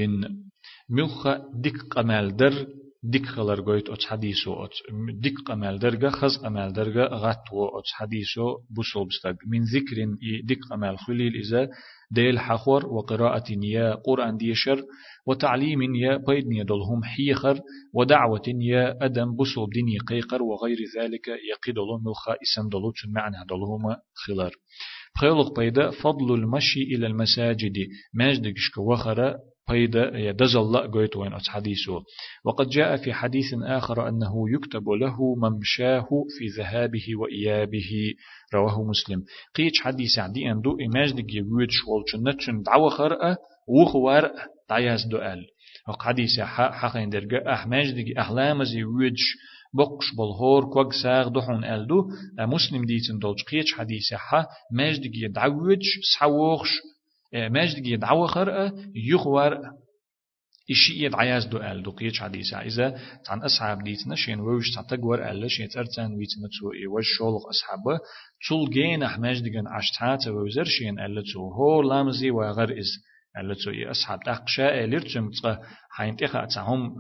ملخ 0.89 1.29
ديك 1.55 1.77
قمال 1.91 2.37
در 2.37 2.67
ديك 3.07 3.27
خلر 3.27 3.61
قويت 3.61 3.89
أتس 3.89 4.07
حديثو 4.07 4.65
أتس 4.65 4.77
ديك 5.21 5.35
قمال 5.47 5.79
درجة 5.79 6.09
خز 6.09 6.37
قمال 6.45 6.73
درجة 6.73 7.05
غطو 7.05 7.79
أتس 7.79 7.93
حديثو 7.93 8.57
بوصل 8.71 9.07
بستق 9.09 9.37
من 9.47 9.63
ذكر 9.65 9.97
ديك 10.45 10.59
قمال 10.71 10.99
خليل 10.99 11.33
إذا 11.35 11.69
ديل 12.11 12.39
حخور 12.39 12.87
وقراءة 12.87 13.45
يا 13.51 13.95
قرآن 13.95 14.37
ديشر 14.37 14.83
وتعليم 15.27 15.95
يا 15.95 16.17
بيد 16.17 16.45
يدلهم 16.53 17.05
حيخر 17.05 17.61
ودعوة 17.95 18.43
يا 18.47 19.05
أدم 19.05 19.37
بوصل 19.37 19.71
ديني 19.71 19.99
قيقر 19.99 20.43
وغير 20.43 20.79
ذلك 20.99 21.29
يقيدلهم 21.29 22.05
ملخا 22.05 22.33
إسم 22.33 22.69
دلوت 22.69 22.95
معنى 23.09 23.37
دلهم 23.49 23.97
خلر. 24.15 24.53
بخيلق 25.17 25.61
بيدا 25.61 25.91
فضل 25.91 26.35
المشي 26.35 26.83
إلى 26.83 27.07
المساجد. 27.07 27.77
ماجدك 28.15 28.79
وخر 28.79 29.37
بيدا 29.71 30.19
يدز 30.19 30.57
الله 30.57 30.81
قويت 30.93 31.17
وين 31.17 31.33
حديثه. 31.49 32.03
وقد 32.45 32.69
جاء 32.69 32.97
في 32.97 33.13
حديث 33.13 33.55
آخر 33.63 34.09
أنه 34.09 34.51
يكتب 34.55 34.89
له 34.89 35.17
ممشاه 35.35 36.09
في 36.39 36.47
ذهابه 36.59 37.07
وإيابه. 37.17 38.15
رواه 38.55 38.83
مسلم. 38.83 39.25
قيش 39.57 39.73
حديث 39.81 40.19
عدي 40.19 40.51
أن 40.53 40.61
دو 40.61 40.77
إماج 40.81 41.13
دي 41.13 41.37
يويد 41.37 41.69
شوال 41.71 42.05
چنتشن 42.13 42.63
دعوة 42.63 42.91
خرأة 42.91 43.37
وخوار 43.69 44.31
دعياز 44.71 45.07
دؤال 45.11 45.47
وق 45.89 46.03
حديث 46.03 46.41
حقين 46.41 47.11
درجة 47.11 47.53
أحماج 47.53 47.91
دي 47.91 48.21
أحلام 48.21 48.65
زي 48.65 48.85
ويدش 48.85 49.37
بقش 49.75 50.15
بالهور 50.19 50.65
كوغ 50.73 50.91
ساغ 51.03 51.29
دحون 51.29 51.65
ألدو 51.65 52.05
مسلم 52.39 52.85
ديتن 52.85 53.19
دولج 53.19 53.43
قيش 53.43 53.75
حديث 53.75 54.15
حا 54.15 54.47
ماج 54.73 54.99
دي 55.01 55.25
يدعوج 55.25 55.83
سحوخش 56.15 56.69
ماجد 57.35 57.83
جي 57.83 57.97
دعوة 57.97 58.27
خرقة 58.27 58.73
يخور 58.95 59.59
إشي 60.71 61.05
يد 61.05 61.15
عياز 61.15 61.45
دو 61.45 61.59
أل 61.59 61.83
دو 61.83 61.91
قيش 61.91 62.21
حديثة 62.21 62.61
إذا 62.61 62.99
عن 63.29 63.43
أصحاب 63.43 63.85
ديتنا 63.85 64.15
شين 64.15 64.41
ووش 64.41 64.75
تعتقور 64.75 65.31
أل 65.31 65.51
شين 65.51 65.69
ترتان 65.69 66.15
ويتنا 66.15 66.49
تو 66.61 66.73
إيوش 66.73 67.05
شولق 67.19 67.49
أصحابه 67.49 67.99
تول 68.49 68.71
جين 68.71 69.03
أحماج 69.03 69.41
ديگن 69.41 69.67
عشتات 69.67 70.29
ووزر 70.29 70.65
شين 70.65 71.01
أل 71.01 71.23
تو 71.33 71.53
هو 71.53 71.83
لامزي 71.83 72.31
وغر 72.31 72.79
إز. 72.79 72.91
تو 73.35 73.71
إي 73.71 73.91
أصحاب 73.91 74.21
تقشاء 74.27 74.87
لرتم 74.87 75.31
تقى 75.31 75.61
حين 75.91 76.17
تخا 76.17 76.45
تعهم 76.45 76.95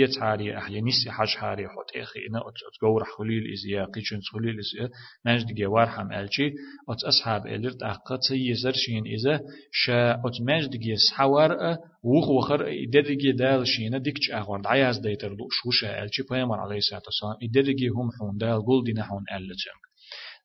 يتعاري 0.00 0.58
أحيا 0.58 0.80
نسي 0.80 1.10
حاج 1.10 1.28
حاري 1.28 1.68
حوت 1.68 1.96
إخي 1.96 2.20
إنا 2.30 2.40
أتقور 2.74 3.04
خليل 3.04 3.52
إزيا 3.52 3.84
قيشن 3.84 4.20
خليل 4.32 4.58
إزيا 4.58 4.90
ماجد 5.24 5.46
جي 5.46 5.66
وارحم 5.66 6.12
ألشي 6.12 6.46
أت 6.88 7.04
أصحاب 7.04 7.46
إلرت 7.46 7.82
أقات 7.82 8.18
سيزر 8.28 8.72
شين 8.72 9.06
إذا 9.06 9.40
شا 9.72 10.12
أت 10.14 10.40
ماجد 10.46 10.70
جي 10.70 10.96
سحوار 10.96 11.76
وخ 12.02 12.28
وخر 12.28 12.66
إدرجي 12.68 13.32
دال 13.32 13.66
شينا 13.66 13.98
ديكش 13.98 14.30
أغوار 14.30 14.60
دعياز 14.60 14.98
ديتر 14.98 15.28
دو 15.28 15.48
شوشا 15.50 16.02
ألشي 16.02 16.22
بيامر 16.30 16.60
عليه 16.60 16.76
الصلاة 16.76 17.02
والسلام 17.06 17.36
إدرجي 17.42 17.88
هم 17.88 18.10
حون 18.18 18.36
دال 18.36 18.64
قول 18.66 18.84
دينا 18.84 19.02
حون 19.02 19.24
ألتم 19.32 19.78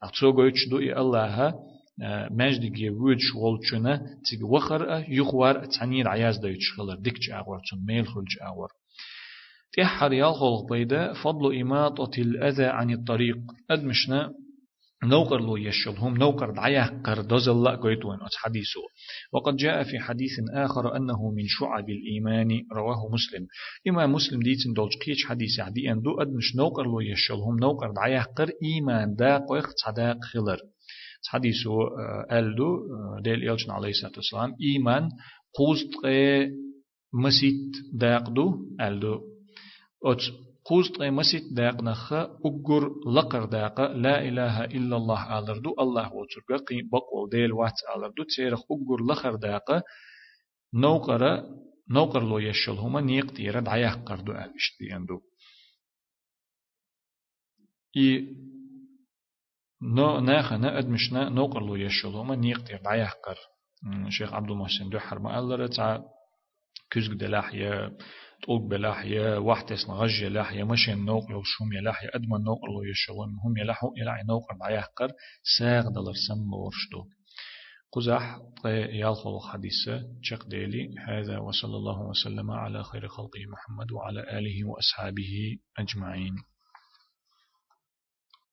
أتسو 0.03 0.31
قويتش 0.31 0.69
دو 0.69 0.79
إي 0.79 0.97
الله 0.97 1.53
وود 1.99 3.17
شغل 3.19 3.57
چنه 3.69 4.01
تیگ 4.29 4.43
وخر 4.43 5.05
یخوار 5.09 5.65
تنیر 5.65 6.07
عیاز 6.07 6.41
دایت 6.41 6.59
شغلر 6.59 6.95
دکچ 6.95 7.29
اغور 7.31 7.59
چن 7.69 7.77
میل 7.87 8.05
خلج 8.05 8.37
اغور 8.41 8.69
تحر 9.77 10.13
يالخلق 10.13 10.69
بيدا 10.69 11.13
فضل 11.13 11.59
إماطة 11.61 12.21
الأذى 12.21 12.65
عن 12.65 12.93
الطريق 12.93 13.37
أدمشنا 13.69 14.31
نوقر 15.03 15.41
لو 15.41 15.57
يشلهم 15.57 16.17
نوقر 16.17 16.51
دعيه 16.51 17.01
قردوز 17.05 17.49
الله 17.49 17.75
قيتوين 17.75 18.19
حديثه 18.35 18.81
وقد 19.33 19.55
جاء 19.55 19.83
في 19.83 19.99
حديث 19.99 20.31
آخر 20.53 20.97
أنه 20.97 21.31
من 21.31 21.43
شعب 21.47 21.89
الإيمان 21.89 22.49
رواه 22.73 23.09
مسلم 23.13 23.47
إما 23.87 24.07
مسلم 24.07 24.39
ديتن 24.39 24.73
دولج 24.73 24.93
قيش 25.05 25.25
حديث 25.25 25.59
عدي 25.59 25.91
أن 25.91 26.01
دو 26.01 26.21
أدمش 26.21 26.55
نوقر 26.55 26.83
لو 26.83 26.99
يشلهم 26.99 27.59
نوقر 27.59 27.91
دعيه 27.91 28.21
قر 28.21 28.51
إيمان 28.63 29.15
دا 29.15 29.37
قيخ 29.37 29.65
صداق 29.85 30.17
خلر. 30.33 30.59
حديث 31.27 31.67
ألدو 32.31 32.69
ديل 33.23 33.49
إلشن 33.49 33.71
عليه 33.71 33.89
الصلاة 33.89 34.11
والسلام 34.15 34.55
إيمان 34.61 35.09
قوزت 35.53 35.93
مسيت 37.13 37.71
داقدو 37.93 38.47
ألدو 38.81 39.21
أت 40.05 40.21
قوزت 40.65 41.01
مسيت 41.01 41.43
داق 41.53 41.83
نخ 41.83 42.13
أجر 42.13 42.83
لقر 43.15 43.45
داق 43.45 43.81
لا 43.81 44.27
إله 44.27 44.65
إلا 44.65 44.95
الله 44.97 45.39
ألردو 45.39 45.75
الله 45.79 46.07
وترقى 46.13 46.65
قيم 46.65 46.89
بقول 46.91 47.29
ديل 47.29 47.51
وات 47.53 47.77
ألردو 47.95 48.23
تيرخ 48.23 48.59
أجر 48.71 48.99
لقر 49.09 49.35
داق 49.35 49.83
نوقر 50.73 51.43
نوقر 51.89 52.23
لو 52.23 52.39
يشل 52.39 52.71
هما 52.71 53.01
نيق 53.01 53.31
تيرا 53.31 53.59
دعيق 53.59 54.03
قردو 54.03 54.31
ألشت 54.31 54.73
ديندو 54.79 55.19
إي 57.97 58.35
نو 59.85 60.19
ناخا 60.19 60.57
نا 60.57 60.79
أدمشنا 60.79 61.29
نوقر 61.29 61.61
لو 61.61 61.75
يشل 61.75 62.09
هما 62.09 62.35
نيق 62.35 62.63
تيرا 62.63 62.81
دعيق 62.81 63.09
قر. 63.25 63.37
شيخ 64.09 64.33
عبد 64.33 64.49
المحسن 64.51 64.89
دو 64.89 64.99
حرم 64.99 65.27
ألرت 65.27 66.03
كزق 66.91 67.13
دلاحيا 67.13 67.91
طوق 68.45 68.61
بلاحيا 68.69 69.37
واحتس 69.37 69.89
نغج 69.89 70.23
لاحيا 70.23 70.63
مشين 70.63 71.05
نوق 71.05 71.31
لو 71.31 71.41
شوم 71.43 71.73
يلاحيا 71.73 72.15
أدمن 72.15 72.43
نوق 72.43 72.65
لو 72.65 72.83
يشلون 72.83 73.29
هم 73.45 73.57
يلاحو 73.57 73.93
يلاحي 73.97 74.23
نوق 74.23 74.45
دعيق 74.59 74.85
قر 74.97 75.11
ساغ 75.57 75.89
دلر 75.89 76.13
سم 76.27 76.53
ورشتو 76.53 77.03
قزح 77.93 78.39
يالخل 79.01 79.39
حديثة 79.51 80.03
شق 80.21 80.47
ديلي 80.47 80.95
هذا 81.07 81.37
وصلى 81.37 81.75
الله 81.75 82.01
وسلم 82.01 82.51
على 82.51 82.83
خير 82.83 83.07
خلقه 83.07 83.39
محمد 83.53 83.91
وعلى 83.91 84.37
آله 84.37 84.67
وأصحابه 84.67 85.57
أجمعين. 85.79 86.35